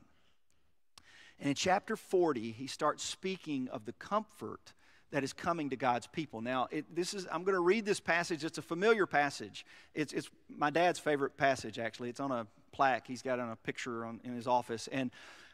And 1.41 1.49
in 1.49 1.55
chapter 1.55 1.95
40, 1.95 2.51
he 2.51 2.67
starts 2.67 3.03
speaking 3.03 3.67
of 3.69 3.85
the 3.85 3.93
comfort 3.93 4.73
that 5.09 5.23
is 5.23 5.33
coming 5.33 5.71
to 5.71 5.75
God's 5.75 6.05
people. 6.05 6.39
Now, 6.39 6.67
it, 6.69 6.95
this 6.95 7.15
is 7.15 7.27
I'm 7.31 7.43
going 7.43 7.55
to 7.55 7.61
read 7.61 7.83
this 7.83 7.99
passage. 7.99 8.45
It's 8.45 8.59
a 8.59 8.61
familiar 8.61 9.07
passage. 9.07 9.65
It's, 9.95 10.13
it's 10.13 10.29
my 10.47 10.69
dad's 10.69 10.99
favorite 10.99 11.35
passage, 11.37 11.79
actually. 11.79 12.09
It's 12.09 12.19
on 12.19 12.31
a 12.31 12.45
plaque 12.71 13.07
he's 13.07 13.23
got 13.23 13.39
on 13.39 13.49
a 13.49 13.55
picture 13.55 14.05
on, 14.05 14.21
in 14.23 14.35
his 14.35 14.47
office. 14.47 14.87
And 14.91 15.09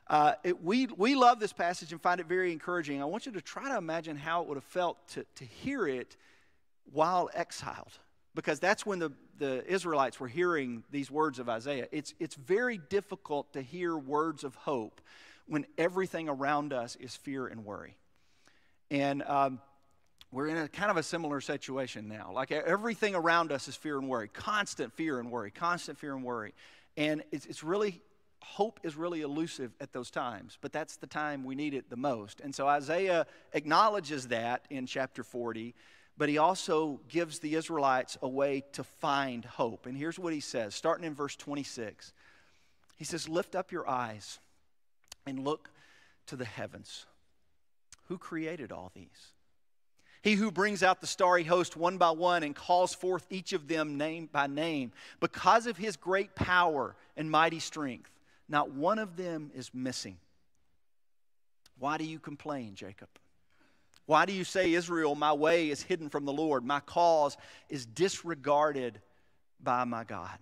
uh, 0.08 0.34
it, 0.44 0.62
we, 0.62 0.88
we 0.98 1.16
love 1.16 1.40
this 1.40 1.54
passage 1.54 1.94
and 1.94 2.02
find 2.02 2.20
it 2.20 2.28
very 2.28 2.52
encouraging. 2.52 3.02
I 3.02 3.06
want 3.06 3.26
you 3.26 3.32
to 3.32 3.42
try 3.42 3.70
to 3.70 3.78
imagine 3.78 4.18
how 4.18 4.42
it 4.42 4.50
would 4.50 4.58
have 4.58 4.64
felt 4.66 4.98
to, 5.10 5.26
to 5.36 5.46
hear 5.46 5.88
it 5.88 6.18
while 6.92 7.30
exiled, 7.34 7.98
because 8.36 8.60
that's 8.60 8.86
when 8.86 9.00
the, 9.00 9.12
the 9.40 9.66
Israelites 9.66 10.20
were 10.20 10.28
hearing 10.28 10.84
these 10.92 11.10
words 11.10 11.40
of 11.40 11.50
Isaiah. 11.50 11.88
It's, 11.92 12.14
it's 12.20 12.36
very 12.36 12.78
difficult 12.78 13.54
to 13.54 13.62
hear 13.62 13.98
words 13.98 14.44
of 14.44 14.56
hope 14.56 15.02
when 15.48 15.66
everything 15.78 16.30
around 16.30 16.74
us 16.74 16.96
is 16.98 17.16
fear 17.16 17.48
and 17.48 17.66
worry. 17.66 17.96
And 18.92 19.24
um, 19.24 19.60
we're 20.32 20.48
in 20.48 20.58
a 20.58 20.68
kind 20.68 20.92
of 20.92 20.98
a 20.98 21.04
similar 21.04 21.42
situation 21.42 22.08
now. 22.08 22.32
Like 22.34 22.52
everything 22.52 23.16
around 23.16 23.52
us 23.52 23.68
is 23.68 23.76
fear 23.76 23.98
and 23.98 24.10
worry, 24.10 24.28
constant 24.28 24.94
fear 24.94 25.20
and 25.20 25.32
worry, 25.32 25.52
constant 25.52 25.98
fear 25.98 26.14
and 26.14 26.24
worry. 26.24 26.54
And 26.98 27.24
it's, 27.32 27.46
it's 27.46 27.64
really, 27.64 28.02
hope 28.42 28.80
is 28.84 28.96
really 28.96 29.22
elusive 29.22 29.72
at 29.80 29.94
those 29.94 30.12
times, 30.12 30.58
but 30.62 30.74
that's 30.74 30.98
the 30.98 31.08
time 31.08 31.44
we 31.44 31.56
need 31.56 31.74
it 31.74 31.90
the 31.90 31.98
most. 31.98 32.42
And 32.42 32.54
so 32.54 32.68
Isaiah 32.68 33.26
acknowledges 33.54 34.28
that 34.28 34.66
in 34.70 34.86
chapter 34.86 35.24
40, 35.24 35.74
but 36.18 36.28
he 36.28 36.38
also 36.38 37.00
gives 37.08 37.40
the 37.40 37.56
Israelites 37.56 38.18
a 38.22 38.28
way 38.28 38.64
to 38.74 38.84
find 38.84 39.46
hope. 39.46 39.86
And 39.86 39.96
here's 39.96 40.20
what 40.20 40.34
he 40.34 40.40
says, 40.40 40.76
starting 40.76 41.06
in 41.06 41.14
verse 41.14 41.36
26. 41.36 42.12
He 42.98 43.06
says, 43.06 43.30
Lift 43.30 43.56
up 43.56 43.72
your 43.72 43.88
eyes 43.88 44.40
and 45.28 45.44
look 45.44 45.70
to 46.28 46.36
the 46.36 46.46
heavens. 46.46 47.06
Who 48.08 48.18
created 48.18 48.72
all 48.72 48.92
these? 48.94 49.34
He 50.22 50.34
who 50.34 50.52
brings 50.52 50.84
out 50.84 51.00
the 51.00 51.08
starry 51.08 51.44
host 51.44 51.78
one 51.78 51.98
by 51.98 52.12
one 52.12 52.44
and 52.44 52.56
calls 52.56 52.94
forth 52.94 53.26
each 53.30 53.54
of 53.54 53.68
them 53.68 53.98
name 53.98 54.28
by 54.32 54.48
name. 54.48 54.92
Because 55.20 55.68
of 55.68 55.78
his 55.78 55.96
great 55.96 56.36
power 56.36 56.96
and 57.16 57.30
mighty 57.32 57.60
strength, 57.60 58.12
not 58.50 58.72
one 58.72 59.00
of 59.00 59.16
them 59.16 59.52
is 59.56 59.74
missing. 59.74 60.18
Why 61.80 61.98
do 61.98 62.04
you 62.04 62.20
complain, 62.20 62.76
Jacob? 62.76 63.10
Why 64.06 64.26
do 64.26 64.34
you 64.34 64.44
say, 64.44 64.74
Israel, 64.74 65.16
my 65.16 65.34
way 65.34 65.70
is 65.70 65.82
hidden 65.82 66.10
from 66.10 66.26
the 66.26 66.34
Lord? 66.34 66.66
My 66.66 66.80
cause 66.80 67.38
is 67.70 67.86
disregarded 67.86 69.00
by 69.62 69.84
my 69.84 70.04
God. 70.04 70.38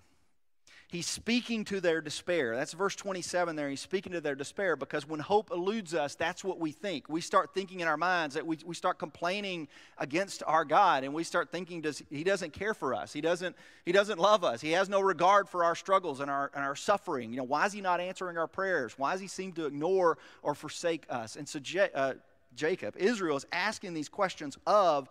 He's 0.87 1.07
speaking 1.07 1.65
to 1.65 1.81
their 1.81 1.99
despair. 1.99 2.55
That's 2.55 2.73
verse 2.73 2.95
27 2.95 3.55
there. 3.55 3.69
He's 3.69 3.81
speaking 3.81 4.11
to 4.13 4.21
their 4.21 4.35
despair 4.35 4.75
because 4.75 5.07
when 5.07 5.19
hope 5.19 5.49
eludes 5.51 5.95
us, 5.95 6.13
that's 6.13 6.43
what 6.43 6.59
we 6.59 6.71
think. 6.71 7.09
We 7.09 7.21
start 7.21 7.53
thinking 7.55 7.79
in 7.79 7.87
our 7.87 7.97
minds 7.97 8.35
that 8.35 8.45
we, 8.45 8.59
we 8.63 8.75
start 8.75 8.99
complaining 8.99 9.67
against 9.97 10.43
our 10.45 10.63
God 10.63 11.03
and 11.03 11.13
we 11.13 11.23
start 11.23 11.51
thinking 11.51 11.81
does, 11.81 12.03
He 12.11 12.23
doesn't 12.23 12.53
care 12.53 12.75
for 12.75 12.93
us. 12.93 13.11
He 13.11 13.19
doesn't, 13.19 13.55
he 13.83 13.91
doesn't 13.91 14.19
love 14.19 14.43
us. 14.43 14.61
He 14.61 14.71
has 14.71 14.87
no 14.87 15.01
regard 15.01 15.49
for 15.49 15.63
our 15.63 15.75
struggles 15.75 16.19
and 16.19 16.29
our, 16.29 16.51
and 16.53 16.63
our 16.63 16.75
suffering. 16.75 17.31
You 17.31 17.37
know, 17.37 17.43
why 17.43 17.65
is 17.65 17.73
He 17.73 17.81
not 17.81 17.99
answering 17.99 18.37
our 18.37 18.47
prayers? 18.47 18.93
Why 18.97 19.13
does 19.13 19.21
He 19.21 19.27
seem 19.27 19.53
to 19.53 19.65
ignore 19.65 20.19
or 20.43 20.53
forsake 20.53 21.07
us? 21.09 21.35
And 21.35 21.49
so 21.49 21.59
uh, 21.95 22.13
Jacob, 22.55 22.95
Israel, 22.97 23.37
is 23.37 23.45
asking 23.51 23.95
these 23.95 24.07
questions 24.07 24.55
of 24.67 25.09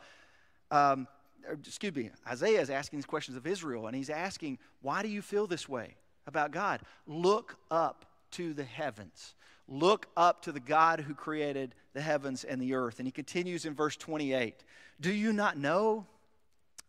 um, 0.71 1.09
excuse 1.53 1.95
me, 1.95 2.11
Isaiah 2.27 2.61
is 2.61 2.71
asking 2.71 2.99
these 2.99 3.07
questions 3.07 3.37
of 3.37 3.47
Israel, 3.47 3.87
and 3.87 3.97
he's 3.97 4.11
asking, 4.11 4.59
why 4.83 5.03
do 5.03 5.09
you 5.09 5.23
feel 5.23 5.47
this 5.47 5.69
way 5.69 5.97
about 6.27 6.51
God? 6.51 6.81
Look 7.07 7.57
up 7.71 8.07
to 8.33 8.55
the 8.55 8.65
heavens. 8.65 9.35
Look 9.69 10.07
up 10.17 10.43
to 10.43 10.53
the 10.53 10.61
God 10.61 11.01
who 11.01 11.15
created 11.15 11.75
the 11.95 12.01
heavens 12.01 12.45
and 12.45 12.61
the 12.61 12.75
earth. 12.75 12.99
And 12.99 13.09
he 13.09 13.13
continues 13.13 13.65
in 13.65 13.75
verse 13.75 13.97
28 13.97 14.63
Do 15.01 15.13
you 15.13 15.33
not 15.33 15.57
know? 15.57 16.07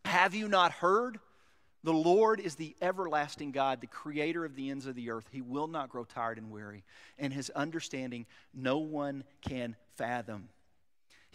Have 0.03 0.35
you 0.35 0.47
not 0.47 0.71
heard? 0.71 1.19
The 1.83 1.93
Lord 1.93 2.39
is 2.39 2.55
the 2.55 2.75
everlasting 2.81 3.51
God, 3.51 3.79
the 3.79 3.87
creator 3.87 4.43
of 4.43 4.55
the 4.55 4.71
ends 4.71 4.87
of 4.87 4.95
the 4.95 5.11
earth. 5.11 5.27
He 5.31 5.41
will 5.41 5.67
not 5.67 5.89
grow 5.89 6.03
tired 6.03 6.39
and 6.39 6.49
weary, 6.49 6.83
and 7.19 7.31
his 7.31 7.51
understanding 7.51 8.25
no 8.55 8.79
one 8.79 9.23
can 9.47 9.75
fathom. 9.95 10.49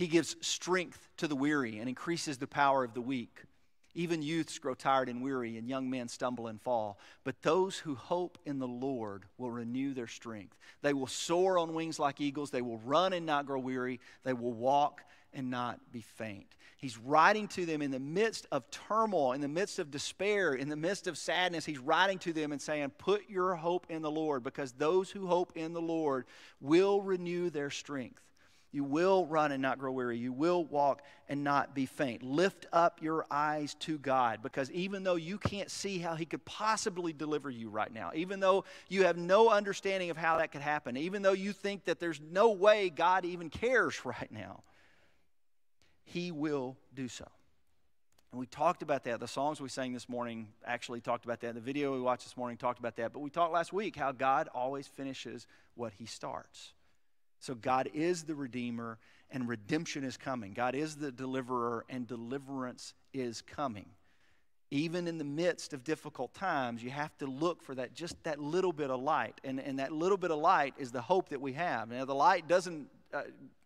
He 0.00 0.06
gives 0.06 0.34
strength 0.40 1.10
to 1.18 1.28
the 1.28 1.36
weary 1.36 1.78
and 1.78 1.86
increases 1.86 2.38
the 2.38 2.46
power 2.46 2.84
of 2.84 2.94
the 2.94 3.02
weak. 3.02 3.42
Even 3.94 4.22
youths 4.22 4.58
grow 4.58 4.72
tired 4.72 5.10
and 5.10 5.22
weary, 5.22 5.58
and 5.58 5.68
young 5.68 5.90
men 5.90 6.08
stumble 6.08 6.46
and 6.46 6.58
fall. 6.58 6.98
But 7.22 7.42
those 7.42 7.76
who 7.76 7.94
hope 7.96 8.38
in 8.46 8.58
the 8.58 8.66
Lord 8.66 9.26
will 9.36 9.50
renew 9.50 9.92
their 9.92 10.06
strength. 10.06 10.56
They 10.80 10.94
will 10.94 11.06
soar 11.06 11.58
on 11.58 11.74
wings 11.74 11.98
like 11.98 12.18
eagles. 12.18 12.50
They 12.50 12.62
will 12.62 12.78
run 12.78 13.12
and 13.12 13.26
not 13.26 13.44
grow 13.44 13.60
weary. 13.60 14.00
They 14.24 14.32
will 14.32 14.54
walk 14.54 15.02
and 15.34 15.50
not 15.50 15.78
be 15.92 16.00
faint. 16.00 16.56
He's 16.78 16.96
writing 16.96 17.46
to 17.48 17.66
them 17.66 17.82
in 17.82 17.90
the 17.90 18.00
midst 18.00 18.46
of 18.50 18.70
turmoil, 18.70 19.32
in 19.32 19.42
the 19.42 19.48
midst 19.48 19.78
of 19.78 19.90
despair, 19.90 20.54
in 20.54 20.70
the 20.70 20.76
midst 20.76 21.08
of 21.08 21.18
sadness. 21.18 21.66
He's 21.66 21.78
writing 21.78 22.18
to 22.20 22.32
them 22.32 22.52
and 22.52 22.62
saying, 22.62 22.92
Put 22.96 23.28
your 23.28 23.54
hope 23.54 23.86
in 23.90 24.00
the 24.00 24.10
Lord, 24.10 24.44
because 24.44 24.72
those 24.72 25.10
who 25.10 25.26
hope 25.26 25.52
in 25.56 25.74
the 25.74 25.82
Lord 25.82 26.24
will 26.58 27.02
renew 27.02 27.50
their 27.50 27.68
strength. 27.68 28.22
You 28.72 28.84
will 28.84 29.26
run 29.26 29.50
and 29.50 29.60
not 29.60 29.78
grow 29.80 29.90
weary. 29.90 30.16
You 30.16 30.32
will 30.32 30.64
walk 30.64 31.02
and 31.28 31.42
not 31.42 31.74
be 31.74 31.86
faint. 31.86 32.22
Lift 32.22 32.66
up 32.72 33.02
your 33.02 33.26
eyes 33.30 33.74
to 33.80 33.98
God 33.98 34.42
because 34.42 34.70
even 34.70 35.02
though 35.02 35.16
you 35.16 35.38
can't 35.38 35.70
see 35.70 35.98
how 35.98 36.14
He 36.14 36.24
could 36.24 36.44
possibly 36.44 37.12
deliver 37.12 37.50
you 37.50 37.68
right 37.68 37.92
now, 37.92 38.12
even 38.14 38.38
though 38.38 38.64
you 38.88 39.04
have 39.04 39.16
no 39.16 39.50
understanding 39.50 40.10
of 40.10 40.16
how 40.16 40.38
that 40.38 40.52
could 40.52 40.60
happen, 40.60 40.96
even 40.96 41.22
though 41.22 41.32
you 41.32 41.52
think 41.52 41.84
that 41.86 41.98
there's 41.98 42.20
no 42.20 42.52
way 42.52 42.90
God 42.90 43.24
even 43.24 43.50
cares 43.50 44.04
right 44.04 44.30
now, 44.30 44.62
He 46.04 46.30
will 46.30 46.76
do 46.94 47.08
so. 47.08 47.26
And 48.30 48.38
we 48.38 48.46
talked 48.46 48.82
about 48.82 49.02
that. 49.04 49.18
The 49.18 49.26
songs 49.26 49.60
we 49.60 49.68
sang 49.68 49.92
this 49.92 50.08
morning 50.08 50.46
actually 50.64 51.00
talked 51.00 51.24
about 51.24 51.40
that. 51.40 51.54
The 51.54 51.60
video 51.60 51.92
we 51.92 52.00
watched 52.00 52.22
this 52.22 52.36
morning 52.36 52.56
talked 52.56 52.78
about 52.78 52.94
that. 52.96 53.12
But 53.12 53.18
we 53.18 53.30
talked 53.30 53.52
last 53.52 53.72
week 53.72 53.96
how 53.96 54.12
God 54.12 54.48
always 54.54 54.86
finishes 54.86 55.48
what 55.74 55.92
He 55.98 56.06
starts. 56.06 56.72
So 57.40 57.54
God 57.54 57.88
is 57.94 58.24
the 58.24 58.34
Redeemer, 58.34 58.98
and 59.30 59.48
redemption 59.48 60.04
is 60.04 60.16
coming. 60.16 60.52
God 60.52 60.74
is 60.74 60.96
the 60.96 61.10
deliverer, 61.10 61.86
and 61.88 62.06
deliverance 62.06 62.94
is 63.14 63.40
coming. 63.42 63.86
Even 64.70 65.08
in 65.08 65.18
the 65.18 65.24
midst 65.24 65.72
of 65.72 65.82
difficult 65.82 66.32
times, 66.34 66.82
you 66.82 66.90
have 66.90 67.16
to 67.18 67.26
look 67.26 67.62
for 67.62 67.74
that 67.74 67.94
just 67.94 68.22
that 68.22 68.38
little 68.38 68.72
bit 68.72 68.90
of 68.90 69.00
light. 69.00 69.40
And, 69.42 69.58
and 69.58 69.78
that 69.78 69.90
little 69.90 70.18
bit 70.18 70.30
of 70.30 70.38
light 70.38 70.74
is 70.78 70.92
the 70.92 71.00
hope 71.00 71.30
that 71.30 71.40
we 71.40 71.54
have. 71.54 71.90
Now, 71.90 72.04
the 72.04 72.14
light 72.14 72.46
doesn't 72.46 72.88
uh, 73.12 73.22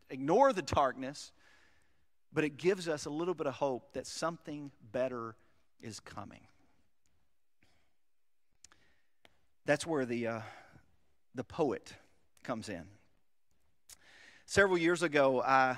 ignore 0.09 0.52
the 0.52 0.62
darkness, 0.62 1.33
but 2.33 2.45
it 2.45 2.57
gives 2.57 2.88
us 2.88 3.07
a 3.07 3.11
little 3.11 3.35
bit 3.35 3.47
of 3.47 3.54
hope 3.54 3.93
that 3.95 4.07
something 4.07 4.71
better 4.93 5.35
is 5.83 6.00
coming. 6.00 6.47
That's 9.66 9.87
where 9.87 10.07
the, 10.07 10.26
uh, 10.26 10.40
the 11.35 11.45
poet 11.45 11.93
comes 12.45 12.69
in. 12.69 12.85
Several 14.46 14.76
years 14.76 15.02
ago, 15.02 15.42
I, 15.42 15.76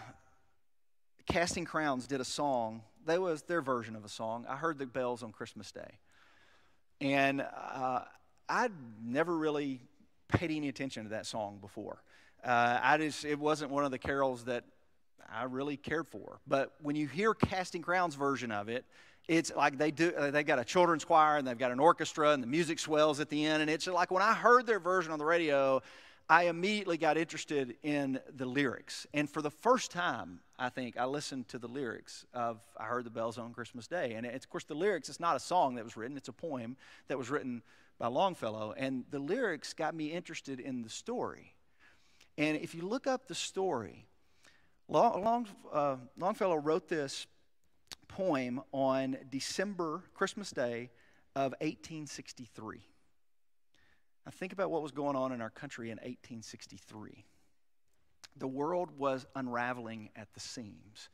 Casting 1.30 1.64
Crowns 1.64 2.08
did 2.08 2.20
a 2.20 2.24
song. 2.24 2.82
That 3.06 3.20
was 3.20 3.42
their 3.42 3.62
version 3.62 3.94
of 3.94 4.04
a 4.04 4.08
song. 4.08 4.44
I 4.48 4.56
heard 4.56 4.78
the 4.78 4.86
bells 4.86 5.22
on 5.22 5.30
Christmas 5.30 5.70
Day. 5.70 5.98
And 7.00 7.42
uh, 7.42 8.00
I'd 8.48 8.72
never 9.04 9.36
really 9.36 9.80
paid 10.28 10.50
any 10.50 10.68
attention 10.68 11.04
to 11.04 11.10
that 11.10 11.26
song 11.26 11.58
before. 11.60 12.02
Uh, 12.44 12.80
I 12.82 12.98
just, 12.98 13.24
it 13.24 13.38
wasn't 13.38 13.70
one 13.70 13.84
of 13.84 13.92
the 13.92 13.98
carols 13.98 14.44
that 14.46 14.64
I 15.32 15.44
really 15.44 15.76
cared 15.76 16.08
for. 16.08 16.40
But 16.48 16.72
when 16.82 16.96
you 16.96 17.06
hear 17.06 17.34
Casting 17.34 17.82
Crowns' 17.82 18.16
version 18.16 18.50
of 18.50 18.68
it, 18.68 18.84
it's 19.28 19.54
like 19.54 19.78
they 19.78 19.92
do 19.92 20.12
uh, 20.16 20.30
they 20.30 20.42
got 20.42 20.58
a 20.58 20.64
children's 20.64 21.04
choir 21.04 21.36
and 21.36 21.46
they've 21.46 21.58
got 21.58 21.72
an 21.72 21.80
orchestra 21.80 22.30
and 22.30 22.42
the 22.42 22.46
music 22.46 22.78
swells 22.78 23.18
at 23.18 23.28
the 23.28 23.44
end 23.44 23.60
and 23.60 23.68
it's 23.68 23.88
like 23.88 24.12
when 24.12 24.22
i 24.22 24.32
heard 24.32 24.66
their 24.68 24.78
version 24.78 25.10
on 25.10 25.18
the 25.18 25.24
radio 25.24 25.82
I 26.28 26.44
immediately 26.44 26.96
got 26.96 27.16
interested 27.16 27.76
in 27.84 28.18
the 28.34 28.46
lyrics. 28.46 29.06
And 29.14 29.30
for 29.30 29.42
the 29.42 29.50
first 29.50 29.92
time, 29.92 30.40
I 30.58 30.70
think, 30.70 30.96
I 30.96 31.04
listened 31.04 31.46
to 31.48 31.58
the 31.58 31.68
lyrics 31.68 32.26
of 32.34 32.58
I 32.76 32.84
Heard 32.84 33.04
the 33.04 33.10
Bells 33.10 33.38
on 33.38 33.52
Christmas 33.52 33.86
Day. 33.86 34.14
And 34.14 34.26
of 34.26 34.50
course, 34.50 34.64
the 34.64 34.74
lyrics, 34.74 35.08
it's 35.08 35.20
not 35.20 35.36
a 35.36 35.40
song 35.40 35.76
that 35.76 35.84
was 35.84 35.96
written, 35.96 36.16
it's 36.16 36.28
a 36.28 36.32
poem 36.32 36.76
that 37.06 37.16
was 37.16 37.30
written 37.30 37.62
by 37.98 38.08
Longfellow. 38.08 38.74
And 38.76 39.04
the 39.10 39.20
lyrics 39.20 39.72
got 39.72 39.94
me 39.94 40.06
interested 40.06 40.58
in 40.58 40.82
the 40.82 40.90
story. 40.90 41.54
And 42.36 42.56
if 42.56 42.74
you 42.74 42.82
look 42.82 43.06
up 43.06 43.28
the 43.28 43.34
story, 43.34 44.06
Long, 44.88 45.22
Long, 45.22 45.48
uh, 45.72 45.96
Longfellow 46.18 46.56
wrote 46.56 46.88
this 46.88 47.26
poem 48.08 48.62
on 48.72 49.16
December, 49.30 50.02
Christmas 50.14 50.50
Day 50.50 50.90
of 51.36 51.52
1863. 51.60 52.80
Now, 54.26 54.32
think 54.32 54.52
about 54.52 54.72
what 54.72 54.82
was 54.82 54.90
going 54.90 55.14
on 55.14 55.30
in 55.30 55.40
our 55.40 55.50
country 55.50 55.90
in 55.90 55.98
1863. 55.98 57.24
The 58.36 58.48
world 58.48 58.90
was 58.98 59.24
unraveling 59.36 60.10
at 60.16 60.34
the 60.34 60.40
seams. 60.40 61.08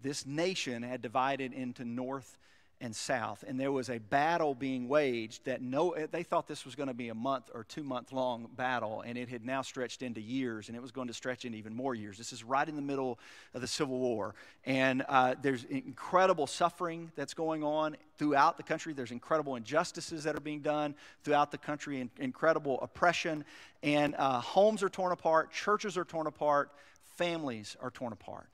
This 0.00 0.26
nation 0.26 0.82
had 0.82 1.00
divided 1.00 1.54
into 1.54 1.86
North 1.86 2.38
and 2.82 2.94
south. 2.94 3.44
And 3.46 3.58
there 3.58 3.70
was 3.70 3.88
a 3.88 3.98
battle 3.98 4.54
being 4.54 4.88
waged 4.88 5.44
that 5.44 5.62
no, 5.62 5.94
they 6.10 6.24
thought 6.24 6.48
this 6.48 6.64
was 6.64 6.74
going 6.74 6.88
to 6.88 6.94
be 6.94 7.10
a 7.10 7.14
month 7.14 7.48
or 7.54 7.62
two 7.62 7.84
month 7.84 8.12
long 8.12 8.48
battle, 8.56 9.02
and 9.06 9.16
it 9.16 9.28
had 9.28 9.46
now 9.46 9.62
stretched 9.62 10.02
into 10.02 10.20
years, 10.20 10.68
and 10.68 10.76
it 10.76 10.82
was 10.82 10.90
going 10.90 11.06
to 11.06 11.14
stretch 11.14 11.44
into 11.44 11.56
even 11.56 11.74
more 11.74 11.94
years. 11.94 12.18
This 12.18 12.32
is 12.32 12.42
right 12.42 12.68
in 12.68 12.74
the 12.74 12.82
middle 12.82 13.20
of 13.54 13.60
the 13.60 13.68
Civil 13.68 14.00
War. 14.00 14.34
And 14.66 15.04
uh, 15.08 15.36
there's 15.40 15.62
incredible 15.64 16.48
suffering 16.48 17.12
that's 17.14 17.34
going 17.34 17.62
on 17.62 17.96
throughout 18.18 18.56
the 18.56 18.64
country. 18.64 18.92
There's 18.92 19.12
incredible 19.12 19.54
injustices 19.54 20.24
that 20.24 20.34
are 20.34 20.40
being 20.40 20.60
done 20.60 20.96
throughout 21.22 21.52
the 21.52 21.58
country, 21.58 22.00
and 22.00 22.10
incredible 22.18 22.80
oppression. 22.82 23.44
And 23.84 24.16
uh, 24.18 24.40
homes 24.40 24.82
are 24.82 24.88
torn 24.88 25.12
apart, 25.12 25.52
churches 25.52 25.96
are 25.96 26.04
torn 26.04 26.26
apart, 26.26 26.72
families 27.16 27.76
are 27.80 27.90
torn 27.90 28.12
apart. 28.12 28.48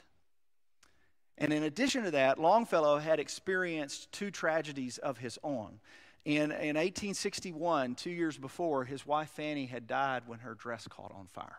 And 1.38 1.52
in 1.52 1.62
addition 1.62 2.02
to 2.02 2.11
that, 2.11 2.38
Longfellow 2.38 2.99
had 2.99 3.21
experienced 3.21 4.11
two 4.11 4.30
tragedies 4.30 4.99
of 4.99 5.18
his 5.18 5.38
own. 5.45 5.78
In, 6.25 6.50
in 6.50 6.76
1861, 6.76 7.95
two 7.95 8.11
years 8.11 8.37
before, 8.37 8.85
his 8.85 9.07
wife 9.07 9.30
Fanny 9.30 9.66
had 9.66 9.87
died 9.87 10.25
when 10.26 10.40
her 10.40 10.54
dress 10.54 10.88
caught 10.88 11.12
on 11.14 11.28
fire. 11.33 11.59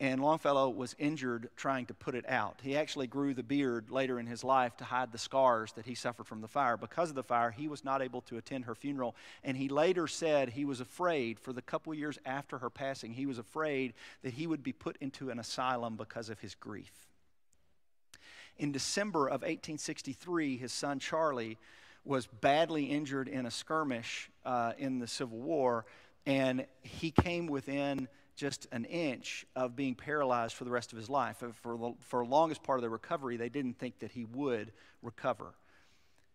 And 0.00 0.20
Longfellow 0.20 0.68
was 0.70 0.96
injured 0.98 1.48
trying 1.54 1.86
to 1.86 1.94
put 1.94 2.16
it 2.16 2.28
out. 2.28 2.58
He 2.60 2.76
actually 2.76 3.06
grew 3.06 3.34
the 3.34 3.44
beard 3.44 3.88
later 3.88 4.18
in 4.18 4.26
his 4.26 4.42
life 4.42 4.76
to 4.78 4.84
hide 4.84 5.12
the 5.12 5.18
scars 5.18 5.72
that 5.74 5.86
he 5.86 5.94
suffered 5.94 6.26
from 6.26 6.40
the 6.40 6.48
fire. 6.48 6.76
Because 6.76 7.08
of 7.08 7.14
the 7.14 7.22
fire, 7.22 7.52
he 7.52 7.68
was 7.68 7.84
not 7.84 8.02
able 8.02 8.20
to 8.22 8.36
attend 8.36 8.64
her 8.64 8.74
funeral. 8.74 9.14
And 9.44 9.56
he 9.56 9.68
later 9.68 10.08
said 10.08 10.48
he 10.48 10.64
was 10.64 10.80
afraid, 10.80 11.38
for 11.38 11.52
the 11.52 11.62
couple 11.62 11.94
years 11.94 12.18
after 12.26 12.58
her 12.58 12.70
passing, 12.70 13.12
he 13.12 13.26
was 13.26 13.38
afraid 13.38 13.94
that 14.24 14.34
he 14.34 14.48
would 14.48 14.64
be 14.64 14.72
put 14.72 14.96
into 15.00 15.30
an 15.30 15.38
asylum 15.38 15.94
because 15.94 16.30
of 16.30 16.40
his 16.40 16.56
grief. 16.56 17.11
In 18.58 18.72
December 18.72 19.26
of 19.26 19.42
1863, 19.42 20.56
his 20.56 20.72
son 20.72 20.98
Charlie 20.98 21.58
was 22.04 22.26
badly 22.26 22.84
injured 22.84 23.28
in 23.28 23.46
a 23.46 23.50
skirmish 23.50 24.30
uh, 24.44 24.72
in 24.78 24.98
the 24.98 25.06
Civil 25.06 25.38
War, 25.38 25.84
and 26.26 26.66
he 26.82 27.10
came 27.10 27.46
within 27.46 28.08
just 28.34 28.66
an 28.72 28.84
inch 28.86 29.46
of 29.54 29.76
being 29.76 29.94
paralyzed 29.94 30.54
for 30.54 30.64
the 30.64 30.70
rest 30.70 30.92
of 30.92 30.98
his 30.98 31.08
life. 31.08 31.36
For 31.62 31.76
the, 31.76 31.94
for 32.00 32.24
the 32.24 32.30
longest 32.30 32.62
part 32.62 32.78
of 32.78 32.82
the 32.82 32.88
recovery, 32.88 33.36
they 33.36 33.48
didn't 33.48 33.78
think 33.78 33.98
that 34.00 34.12
he 34.12 34.24
would 34.24 34.72
recover. 35.02 35.54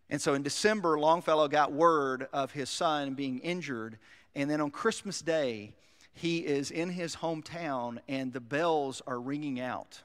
And 0.10 0.22
so 0.22 0.34
in 0.34 0.44
December, 0.44 0.98
Longfellow 1.00 1.50
got 1.50 1.74
word 1.74 2.28
of 2.32 2.52
his 2.52 2.70
son 2.70 3.14
being 3.14 3.40
injured, 3.40 3.98
and 4.36 4.50
then 4.50 4.62
on 4.62 4.72
Christmas 4.72 5.22
Day, 5.22 5.74
he 6.14 6.40
is 6.40 6.72
in 6.72 6.90
his 6.90 7.18
hometown, 7.18 8.00
and 8.08 8.32
the 8.32 8.40
bells 8.40 9.02
are 9.06 9.20
ringing 9.20 9.60
out 9.60 10.02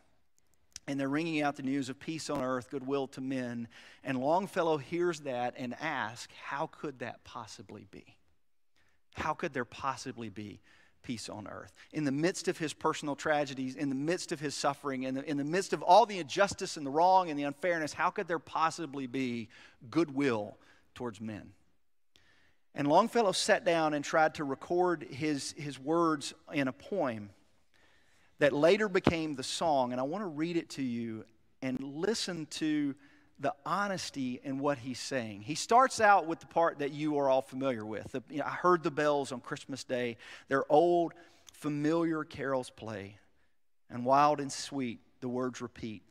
and 0.87 0.99
they're 0.99 1.09
ringing 1.09 1.43
out 1.43 1.57
the 1.57 1.63
news 1.63 1.89
of 1.89 1.99
peace 1.99 2.29
on 2.29 2.43
earth, 2.43 2.71
goodwill 2.71 3.07
to 3.09 3.21
men. 3.21 3.69
And 4.03 4.19
Longfellow 4.19 4.79
hears 4.79 5.21
that 5.21 5.55
and 5.57 5.75
asks, 5.81 6.33
How 6.45 6.67
could 6.67 6.99
that 6.99 7.23
possibly 7.25 7.87
be? 7.91 8.17
How 9.15 9.35
could 9.35 9.53
there 9.53 9.65
possibly 9.65 10.29
be 10.29 10.61
peace 11.03 11.29
on 11.29 11.47
earth? 11.47 11.73
In 11.93 12.05
the 12.05 12.13
midst 12.13 12.49
of 12.49 12.59
his 12.59 12.73
personal 12.73 13.15
tragedies, 13.15 13.77
in 13.77 13.91
the 13.91 13.95
midst 13.95 14.33
of 14.33 14.41
his 14.41 14.55
suffering, 14.55 15.05
in 15.05 15.15
the, 15.15 15.29
in 15.29 15.37
the 15.37 15.45
midst 15.45 15.73
of 15.73 15.83
all 15.83 16.07
the 16.07 16.19
injustice 16.19 16.77
and 16.77 16.85
the 16.85 16.91
wrong 16.91 17.31
and 17.31 17.39
the 17.39 17.45
unfairness, 17.45 17.93
how 17.93 18.11
could 18.11 18.27
there 18.27 18.39
possibly 18.39 19.07
be 19.07 19.49
goodwill 19.91 20.57
towards 20.95 21.21
men? 21.21 21.53
And 22.75 22.89
Longfellow 22.89 23.33
sat 23.33 23.65
down 23.65 23.95
and 23.95 24.05
tried 24.05 24.35
to 24.37 24.45
record 24.45 25.07
his, 25.11 25.53
his 25.59 25.79
words 25.79 26.33
in 26.53 26.69
a 26.69 26.73
poem 26.73 27.31
that 28.43 28.53
later 28.53 28.89
became 28.89 29.37
the 29.37 29.43
song. 29.45 29.93
And 29.93 30.01
I 30.01 30.03
want 30.03 30.25
to 30.25 30.29
read 30.29 30.57
it 30.57 30.69
to 30.71 30.83
you 30.83 31.25
and 31.63 31.81
listen 31.81 32.47
to 32.47 32.93
the 33.39 33.55
honesty 33.65 34.41
in 34.43 34.59
what 34.59 34.79
he's 34.79 34.99
saying. 34.99 35.43
He 35.43 35.55
starts 35.55 36.01
out 36.01 36.27
with 36.27 36.41
the 36.41 36.47
part 36.47 36.81
that 36.81 36.91
you 36.91 37.19
are 37.19 37.31
all 37.31 37.43
familiar 37.43 37.87
with. 37.87 38.11
The, 38.11 38.21
you 38.29 38.39
know, 38.39 38.45
I 38.45 38.51
heard 38.51 38.83
the 38.83 38.91
bells 38.91 39.31
on 39.31 39.39
Christmas 39.39 39.85
Day. 39.85 40.17
They're 40.49 40.65
old, 40.69 41.13
familiar 41.53 42.25
carols 42.25 42.69
play, 42.69 43.17
and 43.89 44.05
wild 44.05 44.41
and 44.41 44.51
sweet 44.51 44.99
the 45.21 45.29
words 45.29 45.61
repeat 45.61 46.03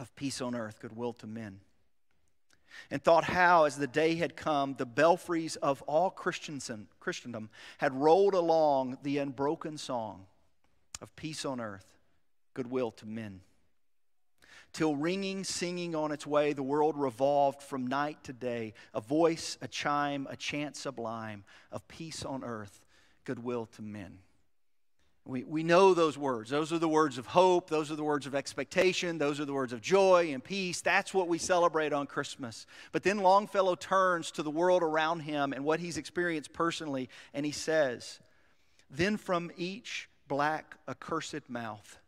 of 0.00 0.12
peace 0.16 0.40
on 0.40 0.56
earth, 0.56 0.80
goodwill 0.80 1.12
to 1.12 1.28
men. 1.28 1.60
And 2.90 3.00
thought 3.00 3.22
how, 3.22 3.62
as 3.62 3.76
the 3.76 3.86
day 3.86 4.16
had 4.16 4.34
come, 4.34 4.74
the 4.74 4.86
belfries 4.86 5.54
of 5.54 5.82
all 5.82 6.10
Christendom 6.10 7.48
had 7.78 7.92
rolled 7.92 8.34
along 8.34 8.98
the 9.04 9.18
unbroken 9.18 9.78
song 9.78 10.26
of 11.04 11.14
peace 11.16 11.44
on 11.44 11.60
earth, 11.60 11.98
goodwill 12.54 12.90
to 12.90 13.04
men. 13.04 13.42
Till 14.72 14.96
ringing, 14.96 15.44
singing 15.44 15.94
on 15.94 16.12
its 16.12 16.26
way, 16.26 16.54
the 16.54 16.62
world 16.62 16.96
revolved 16.96 17.62
from 17.62 17.86
night 17.86 18.24
to 18.24 18.32
day, 18.32 18.72
a 18.94 19.02
voice, 19.02 19.58
a 19.60 19.68
chime, 19.68 20.26
a 20.30 20.36
chant 20.36 20.76
sublime 20.76 21.44
of 21.70 21.86
peace 21.88 22.24
on 22.24 22.42
earth, 22.42 22.80
goodwill 23.26 23.66
to 23.66 23.82
men. 23.82 24.16
We, 25.26 25.44
we 25.44 25.62
know 25.62 25.92
those 25.92 26.16
words. 26.16 26.48
Those 26.48 26.72
are 26.72 26.78
the 26.78 26.88
words 26.88 27.18
of 27.18 27.26
hope. 27.26 27.68
Those 27.68 27.92
are 27.92 27.96
the 27.96 28.02
words 28.02 28.26
of 28.26 28.34
expectation. 28.34 29.18
Those 29.18 29.40
are 29.40 29.44
the 29.44 29.52
words 29.52 29.74
of 29.74 29.82
joy 29.82 30.30
and 30.32 30.42
peace. 30.42 30.80
That's 30.80 31.12
what 31.12 31.28
we 31.28 31.36
celebrate 31.36 31.92
on 31.92 32.06
Christmas. 32.06 32.66
But 32.92 33.02
then 33.02 33.18
Longfellow 33.18 33.74
turns 33.74 34.30
to 34.32 34.42
the 34.42 34.50
world 34.50 34.82
around 34.82 35.20
him 35.20 35.52
and 35.52 35.66
what 35.66 35.80
he's 35.80 35.98
experienced 35.98 36.54
personally, 36.54 37.10
and 37.34 37.44
he 37.44 37.52
says, 37.52 38.20
Then 38.90 39.18
from 39.18 39.50
each 39.58 40.08
black, 40.28 40.76
accursed 40.88 41.48
mouth, 41.48 41.98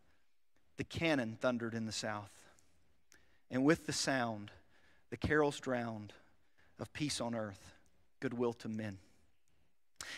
the 0.76 0.84
cannon 0.84 1.36
thundered 1.40 1.74
in 1.74 1.86
the 1.86 1.92
south. 1.92 2.32
And 3.50 3.64
with 3.64 3.86
the 3.86 3.92
sound, 3.92 4.50
the 5.10 5.16
carols 5.16 5.60
drowned 5.60 6.12
of 6.78 6.92
peace 6.92 7.20
on 7.20 7.34
earth, 7.34 7.72
goodwill 8.20 8.52
to 8.54 8.68
men. 8.68 8.98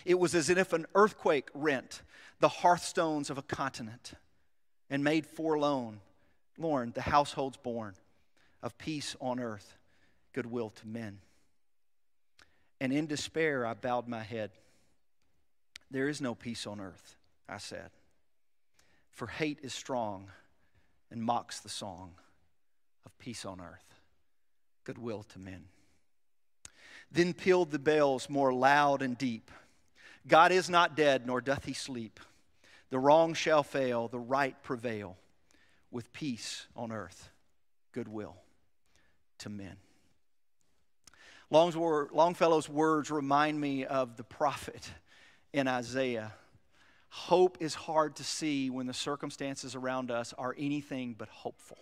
It 0.05 0.19
was 0.19 0.35
as 0.35 0.51
if 0.51 0.73
an 0.73 0.87
earthquake 0.95 1.49
rent 1.55 2.03
the 2.41 2.49
hearthstones 2.49 3.31
of 3.31 3.39
a 3.39 3.43
continent 3.43 4.13
and 4.91 5.03
made 5.03 5.27
forlorn, 5.27 6.01
lorn 6.57 6.93
the 6.93 7.03
households 7.03 7.57
born 7.57 7.95
of 8.63 8.79
peace 8.79 9.17
on 9.21 9.41
earth, 9.41 9.77
goodwill 10.33 10.71
to 10.71 10.87
men. 10.87 11.19
And 12.81 12.93
in 12.93 13.07
despair, 13.07 13.67
I 13.67 13.75
bowed 13.75 14.09
my 14.09 14.23
head. 14.23 14.51
There 15.91 16.09
is 16.09 16.21
no 16.21 16.35
peace 16.35 16.67
on 16.67 16.81
earth. 16.81 17.17
I 17.49 17.59
said. 17.59 17.91
For 19.11 19.27
hate 19.27 19.61
is 19.63 19.75
strong 19.75 20.31
and 21.11 21.23
mocks 21.23 21.61
the 21.61 21.69
song 21.69 22.13
of 23.05 23.17
peace 23.19 23.45
on 23.45 23.61
earth, 23.61 23.95
goodwill 24.85 25.23
to 25.25 25.39
men. 25.39 25.65
Then 27.11 27.33
pealed 27.33 27.71
the 27.71 27.79
bells 27.79 28.29
more 28.29 28.53
loud 28.53 29.03
and 29.03 29.17
deep. 29.17 29.51
God 30.27 30.53
is 30.53 30.69
not 30.69 30.95
dead, 30.95 31.27
nor 31.27 31.41
doth 31.41 31.65
he 31.65 31.73
sleep. 31.73 32.21
The 32.91 32.99
wrong 32.99 33.35
shall 33.35 33.63
fail, 33.63 34.09
the 34.09 34.19
right 34.19 34.55
prevail, 34.63 35.17
with 35.91 36.13
peace 36.13 36.67
on 36.77 36.93
earth, 36.93 37.31
goodwill 37.93 38.37
to 39.39 39.49
men. 39.49 39.77
Longfellow's 41.51 42.69
words 42.69 43.11
remind 43.11 43.59
me 43.59 43.87
of 43.87 44.17
the 44.17 44.25
prophet 44.25 44.93
in 45.55 45.67
Isaiah 45.67 46.35
Hope 47.11 47.59
is 47.61 47.75
hard 47.75 48.17
to 48.17 48.25
see 48.25 48.71
when 48.71 48.87
the 48.87 48.95
circumstances 48.95 49.75
around 49.75 50.11
us 50.11 50.35
are 50.37 50.55
anything 50.59 51.15
but 51.17 51.29
hopeful. 51.29 51.79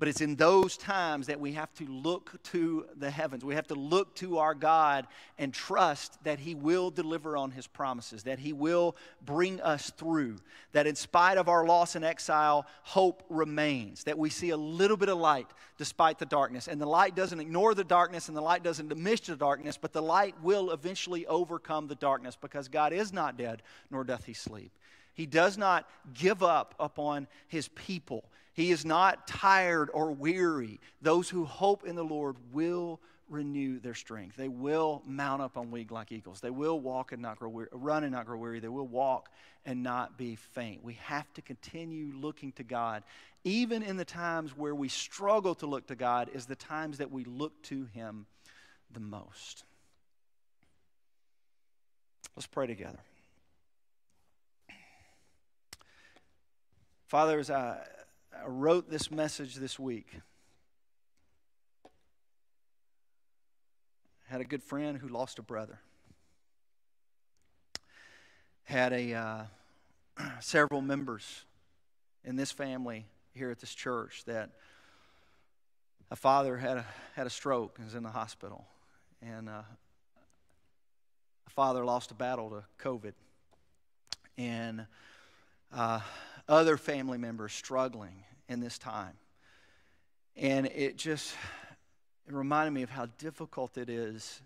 But 0.00 0.08
it's 0.08 0.22
in 0.22 0.34
those 0.36 0.78
times 0.78 1.26
that 1.26 1.38
we 1.38 1.52
have 1.52 1.70
to 1.74 1.84
look 1.84 2.42
to 2.44 2.86
the 2.96 3.10
heavens. 3.10 3.44
We 3.44 3.54
have 3.54 3.66
to 3.66 3.74
look 3.74 4.14
to 4.16 4.38
our 4.38 4.54
God 4.54 5.06
and 5.38 5.52
trust 5.52 6.16
that 6.24 6.38
He 6.38 6.54
will 6.54 6.90
deliver 6.90 7.36
on 7.36 7.50
His 7.50 7.66
promises, 7.66 8.22
that 8.22 8.38
He 8.38 8.54
will 8.54 8.96
bring 9.26 9.60
us 9.60 9.90
through, 9.90 10.38
that 10.72 10.86
in 10.86 10.94
spite 10.94 11.36
of 11.36 11.50
our 11.50 11.66
loss 11.66 11.96
and 11.96 12.04
exile, 12.04 12.66
hope 12.82 13.22
remains, 13.28 14.04
that 14.04 14.16
we 14.16 14.30
see 14.30 14.48
a 14.48 14.56
little 14.56 14.96
bit 14.96 15.10
of 15.10 15.18
light 15.18 15.48
despite 15.76 16.18
the 16.18 16.24
darkness. 16.24 16.66
And 16.66 16.80
the 16.80 16.86
light 16.86 17.14
doesn't 17.14 17.38
ignore 17.38 17.74
the 17.74 17.84
darkness 17.84 18.28
and 18.28 18.36
the 18.36 18.40
light 18.40 18.62
doesn't 18.62 18.88
diminish 18.88 19.20
the 19.20 19.36
darkness, 19.36 19.76
but 19.76 19.92
the 19.92 20.00
light 20.00 20.34
will 20.42 20.70
eventually 20.70 21.26
overcome 21.26 21.88
the 21.88 21.94
darkness 21.94 22.38
because 22.40 22.68
God 22.68 22.94
is 22.94 23.12
not 23.12 23.36
dead, 23.36 23.62
nor 23.90 24.04
doth 24.04 24.24
He 24.24 24.32
sleep. 24.32 24.72
He 25.12 25.26
does 25.26 25.58
not 25.58 25.86
give 26.14 26.42
up 26.42 26.74
upon 26.80 27.26
His 27.48 27.68
people. 27.68 28.24
He 28.52 28.70
is 28.70 28.84
not 28.84 29.26
tired 29.26 29.90
or 29.92 30.12
weary. 30.12 30.80
Those 31.00 31.28
who 31.28 31.44
hope 31.44 31.84
in 31.84 31.96
the 31.96 32.04
Lord 32.04 32.36
will 32.52 33.00
renew 33.28 33.78
their 33.78 33.94
strength. 33.94 34.36
They 34.36 34.48
will 34.48 35.02
mount 35.06 35.40
up 35.40 35.56
on 35.56 35.70
wings 35.70 35.90
like 35.90 36.12
eagles. 36.12 36.40
They 36.40 36.50
will 36.50 36.80
walk 36.80 37.12
and 37.12 37.22
not 37.22 37.38
grow 37.38 37.48
weary, 37.48 37.68
run 37.72 38.02
and 38.02 38.12
not 38.12 38.26
grow 38.26 38.38
weary. 38.38 38.60
They 38.60 38.68
will 38.68 38.88
walk 38.88 39.30
and 39.64 39.82
not 39.82 40.18
be 40.18 40.34
faint. 40.34 40.82
We 40.82 40.94
have 41.04 41.32
to 41.34 41.42
continue 41.42 42.12
looking 42.16 42.52
to 42.52 42.64
God. 42.64 43.04
Even 43.44 43.82
in 43.82 43.96
the 43.96 44.04
times 44.04 44.56
where 44.56 44.74
we 44.74 44.88
struggle 44.88 45.54
to 45.56 45.66
look 45.66 45.86
to 45.86 45.94
God 45.94 46.28
is 46.34 46.46
the 46.46 46.56
times 46.56 46.98
that 46.98 47.10
we 47.10 47.24
look 47.24 47.62
to 47.64 47.84
him 47.94 48.26
the 48.92 49.00
most. 49.00 49.64
Let's 52.36 52.46
pray 52.46 52.66
together. 52.66 52.98
Father, 57.06 57.38
as 57.38 57.50
I 57.50 57.78
wrote 58.46 58.90
this 58.90 59.10
message 59.10 59.56
this 59.56 59.78
week. 59.78 60.20
had 64.30 64.40
a 64.40 64.44
good 64.44 64.62
friend 64.62 64.96
who 64.96 65.08
lost 65.08 65.40
a 65.40 65.42
brother. 65.42 65.80
Had 68.62 68.92
a 68.92 69.12
uh, 69.12 69.42
several 70.40 70.80
members 70.80 71.44
in 72.24 72.36
this 72.36 72.52
family 72.52 73.06
here 73.34 73.50
at 73.50 73.58
this 73.58 73.74
church 73.74 74.22
that 74.26 74.50
a 76.12 76.16
father 76.16 76.56
had 76.56 76.76
a, 76.76 76.86
had 77.16 77.26
a 77.26 77.30
stroke 77.30 77.78
and 77.78 77.86
was 77.86 77.96
in 77.96 78.04
the 78.04 78.10
hospital. 78.10 78.64
And 79.20 79.48
uh, 79.48 79.62
a 81.44 81.50
father 81.50 81.84
lost 81.84 82.12
a 82.12 82.14
battle 82.14 82.50
to 82.50 82.62
COVID. 82.88 83.14
And 84.38 84.86
uh, 85.72 86.00
other 86.48 86.76
family 86.76 87.18
members 87.18 87.52
struggling 87.52 88.22
in 88.50 88.60
this 88.60 88.76
time. 88.76 89.14
And 90.36 90.66
it 90.66 90.98
just 90.98 91.34
it 92.28 92.34
reminded 92.34 92.72
me 92.72 92.82
of 92.82 92.90
how 92.90 93.06
difficult 93.18 93.78
it 93.78 93.88
is 93.88 94.42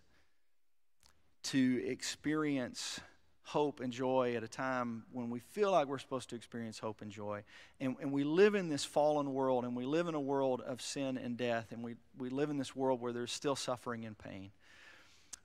to 1.44 1.82
experience 1.86 3.00
hope 3.46 3.80
and 3.80 3.92
joy 3.92 4.34
at 4.36 4.42
a 4.42 4.48
time 4.48 5.04
when 5.12 5.28
we 5.28 5.38
feel 5.38 5.70
like 5.70 5.86
we're 5.86 5.98
supposed 5.98 6.30
to 6.30 6.36
experience 6.36 6.78
hope 6.78 7.02
and 7.02 7.10
joy. 7.10 7.42
And, 7.80 7.96
and 8.00 8.10
we 8.10 8.24
live 8.24 8.54
in 8.54 8.68
this 8.68 8.84
fallen 8.84 9.34
world, 9.34 9.64
and 9.64 9.76
we 9.76 9.84
live 9.84 10.08
in 10.08 10.14
a 10.14 10.20
world 10.20 10.62
of 10.62 10.80
sin 10.80 11.18
and 11.18 11.36
death, 11.36 11.70
and 11.70 11.82
we, 11.82 11.96
we 12.18 12.30
live 12.30 12.48
in 12.48 12.56
this 12.56 12.74
world 12.74 13.02
where 13.02 13.12
there's 13.12 13.32
still 13.32 13.56
suffering 13.56 14.06
and 14.06 14.16
pain. 14.16 14.50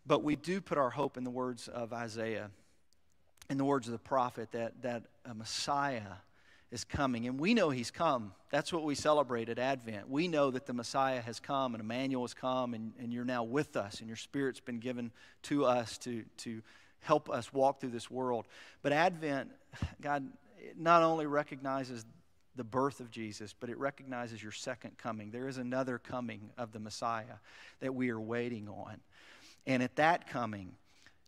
But 0.07 0.23
we 0.23 0.37
do 0.37 0.61
put 0.61 0.77
our 0.77 0.89
hope 0.89 1.17
in 1.17 1.25
the 1.25 1.29
words 1.29 1.67
of 1.67 1.91
Isaiah, 1.91 2.51
in 3.49 3.57
the 3.57 3.65
words 3.65 3.87
of 3.87 3.91
the 3.91 3.99
prophet, 3.99 4.53
that, 4.53 4.81
that 4.81 5.03
a 5.25 5.33
Messiah 5.33 6.13
is 6.71 6.83
coming. 6.83 7.27
And 7.27 7.39
we 7.39 7.53
know 7.53 7.69
he's 7.69 7.91
come. 7.91 8.33
That's 8.51 8.71
what 8.71 8.83
we 8.83 8.95
celebrate 8.95 9.49
at 9.49 9.57
Advent. 9.57 10.09
We 10.09 10.27
know 10.27 10.51
that 10.51 10.65
the 10.65 10.73
Messiah 10.73 11.21
has 11.21 11.39
come 11.39 11.73
and 11.73 11.81
Emmanuel 11.81 12.23
has 12.23 12.33
come, 12.33 12.73
and, 12.73 12.93
and 12.99 13.11
you're 13.11 13.25
now 13.25 13.43
with 13.43 13.75
us, 13.75 13.99
and 13.99 14.07
your 14.07 14.17
Spirit's 14.17 14.59
been 14.59 14.79
given 14.79 15.11
to 15.43 15.65
us 15.65 15.97
to, 15.99 16.23
to 16.37 16.61
help 17.01 17.29
us 17.29 17.51
walk 17.53 17.79
through 17.79 17.89
this 17.89 18.11
world. 18.11 18.45
But 18.81 18.91
Advent, 18.91 19.49
God 20.01 20.27
not 20.77 21.03
only 21.03 21.25
recognizes 21.25 22.05
the 22.55 22.63
birth 22.63 22.99
of 22.99 23.09
Jesus, 23.09 23.53
but 23.57 23.69
it 23.69 23.77
recognizes 23.77 24.43
your 24.43 24.51
second 24.51 24.97
coming. 24.97 25.31
There 25.31 25.47
is 25.47 25.57
another 25.57 25.97
coming 25.97 26.49
of 26.57 26.71
the 26.71 26.79
Messiah 26.79 27.37
that 27.79 27.95
we 27.95 28.09
are 28.09 28.19
waiting 28.19 28.67
on. 28.67 28.99
And 29.65 29.81
at 29.81 29.95
that 29.95 30.27
coming, 30.27 30.73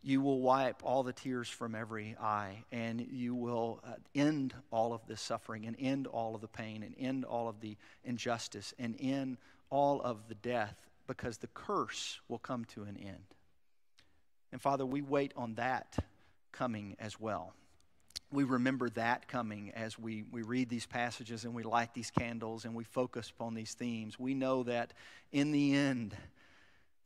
you 0.04 0.22
will 0.22 0.42
wipe 0.42 0.84
all 0.84 1.04
the 1.04 1.14
tears 1.14 1.48
from 1.48 1.76
every 1.76 2.16
eye, 2.20 2.64
and 2.72 3.00
you 3.12 3.36
will 3.36 3.82
uh, 3.86 3.94
end 4.16 4.54
all 4.72 4.94
of 4.94 5.06
this 5.08 5.22
suffering, 5.22 5.66
and 5.66 5.76
end 5.80 6.08
all 6.08 6.34
of 6.34 6.42
the 6.42 6.48
pain, 6.48 6.82
and 6.84 6.96
end 6.98 7.24
all 7.24 7.48
of 7.48 7.62
the 7.62 7.78
injustice, 8.04 8.74
and 8.80 8.96
end 9.00 9.38
all 9.70 10.02
of 10.02 10.28
the 10.28 10.36
death, 10.36 10.76
because 11.06 11.38
the 11.38 11.48
curse 11.48 12.20
will 12.28 12.40
come 12.40 12.66
to 12.66 12.84
an 12.84 12.98
end. 12.98 13.24
And 14.52 14.62
Father, 14.62 14.86
we 14.86 15.02
wait 15.02 15.34
on 15.38 15.56
that 15.56 15.98
coming 16.52 16.96
as 17.00 17.20
well. 17.20 17.54
We 18.32 18.44
remember 18.44 18.90
that 18.92 19.28
coming 19.28 19.72
as 19.76 20.00
we, 20.00 20.24
we 20.32 20.42
read 20.42 20.70
these 20.70 20.86
passages 20.86 21.44
and 21.44 21.54
we 21.54 21.64
light 21.64 21.94
these 21.94 22.12
candles 22.12 22.66
and 22.66 22.74
we 22.74 22.86
focus 22.86 23.30
upon 23.30 23.54
these 23.54 23.74
themes. 23.74 24.18
We 24.18 24.34
know 24.34 24.64
that 24.64 24.94
in 25.32 25.52
the 25.52 25.76
end, 25.76 26.16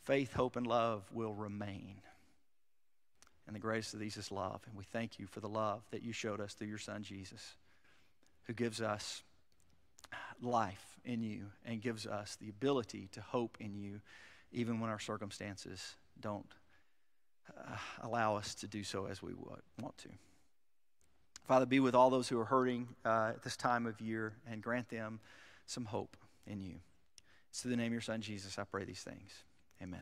faith, 0.04 0.34
hope, 0.34 0.56
and 0.56 0.68
love 0.68 1.04
will 1.12 1.34
remain. 1.34 1.96
And 3.48 3.56
the 3.56 3.60
greatest 3.60 3.94
of 3.94 4.00
these 4.00 4.18
is 4.18 4.32
love. 4.32 4.62
And 4.68 4.76
we 4.76 4.84
thank 4.84 5.20
you 5.20 5.28
for 5.28 5.40
the 5.40 5.50
love 5.50 5.84
that 5.92 6.04
you 6.04 6.14
showed 6.14 6.42
us 6.42 6.54
through 6.54 6.68
your 6.68 6.78
Son, 6.78 7.04
Jesus, 7.04 7.56
who 8.44 8.54
gives 8.54 8.82
us 8.82 9.24
life 10.42 11.00
in 11.04 11.22
you 11.22 11.46
and 11.66 11.82
gives 11.82 12.08
us 12.08 12.38
the 12.42 12.50
ability 12.50 13.10
to 13.14 13.22
hope 13.22 13.58
in 13.60 13.76
you, 13.76 14.02
even 14.52 14.80
when 14.80 14.90
our 14.90 15.00
circumstances 15.00 15.96
don't 16.20 16.52
uh, 17.58 17.78
allow 18.02 18.36
us 18.36 18.56
to 18.56 18.68
do 18.68 18.84
so 18.84 19.06
as 19.06 19.22
we 19.22 19.34
want 19.34 19.98
to. 20.00 20.10
Father, 21.48 21.68
be 21.68 21.80
with 21.80 21.94
all 21.94 22.10
those 22.10 22.28
who 22.28 22.40
are 22.40 22.46
hurting 22.46 22.88
uh, 23.06 23.34
at 23.36 23.44
this 23.44 23.56
time 23.56 23.86
of 23.86 24.02
year 24.02 24.34
and 24.50 24.64
grant 24.64 24.90
them 24.90 25.20
some 25.68 25.86
hope 25.86 26.18
in 26.48 26.62
you. 26.62 26.76
It's 27.50 27.62
through 27.62 27.72
the 27.72 27.78
name 27.78 27.88
of 27.88 27.94
your 27.94 28.02
Son, 28.02 28.22
Jesus, 28.22 28.58
I 28.58 28.64
pray 28.64 28.84
these 28.84 29.02
things. 29.02 29.32
Amen. 29.82 30.02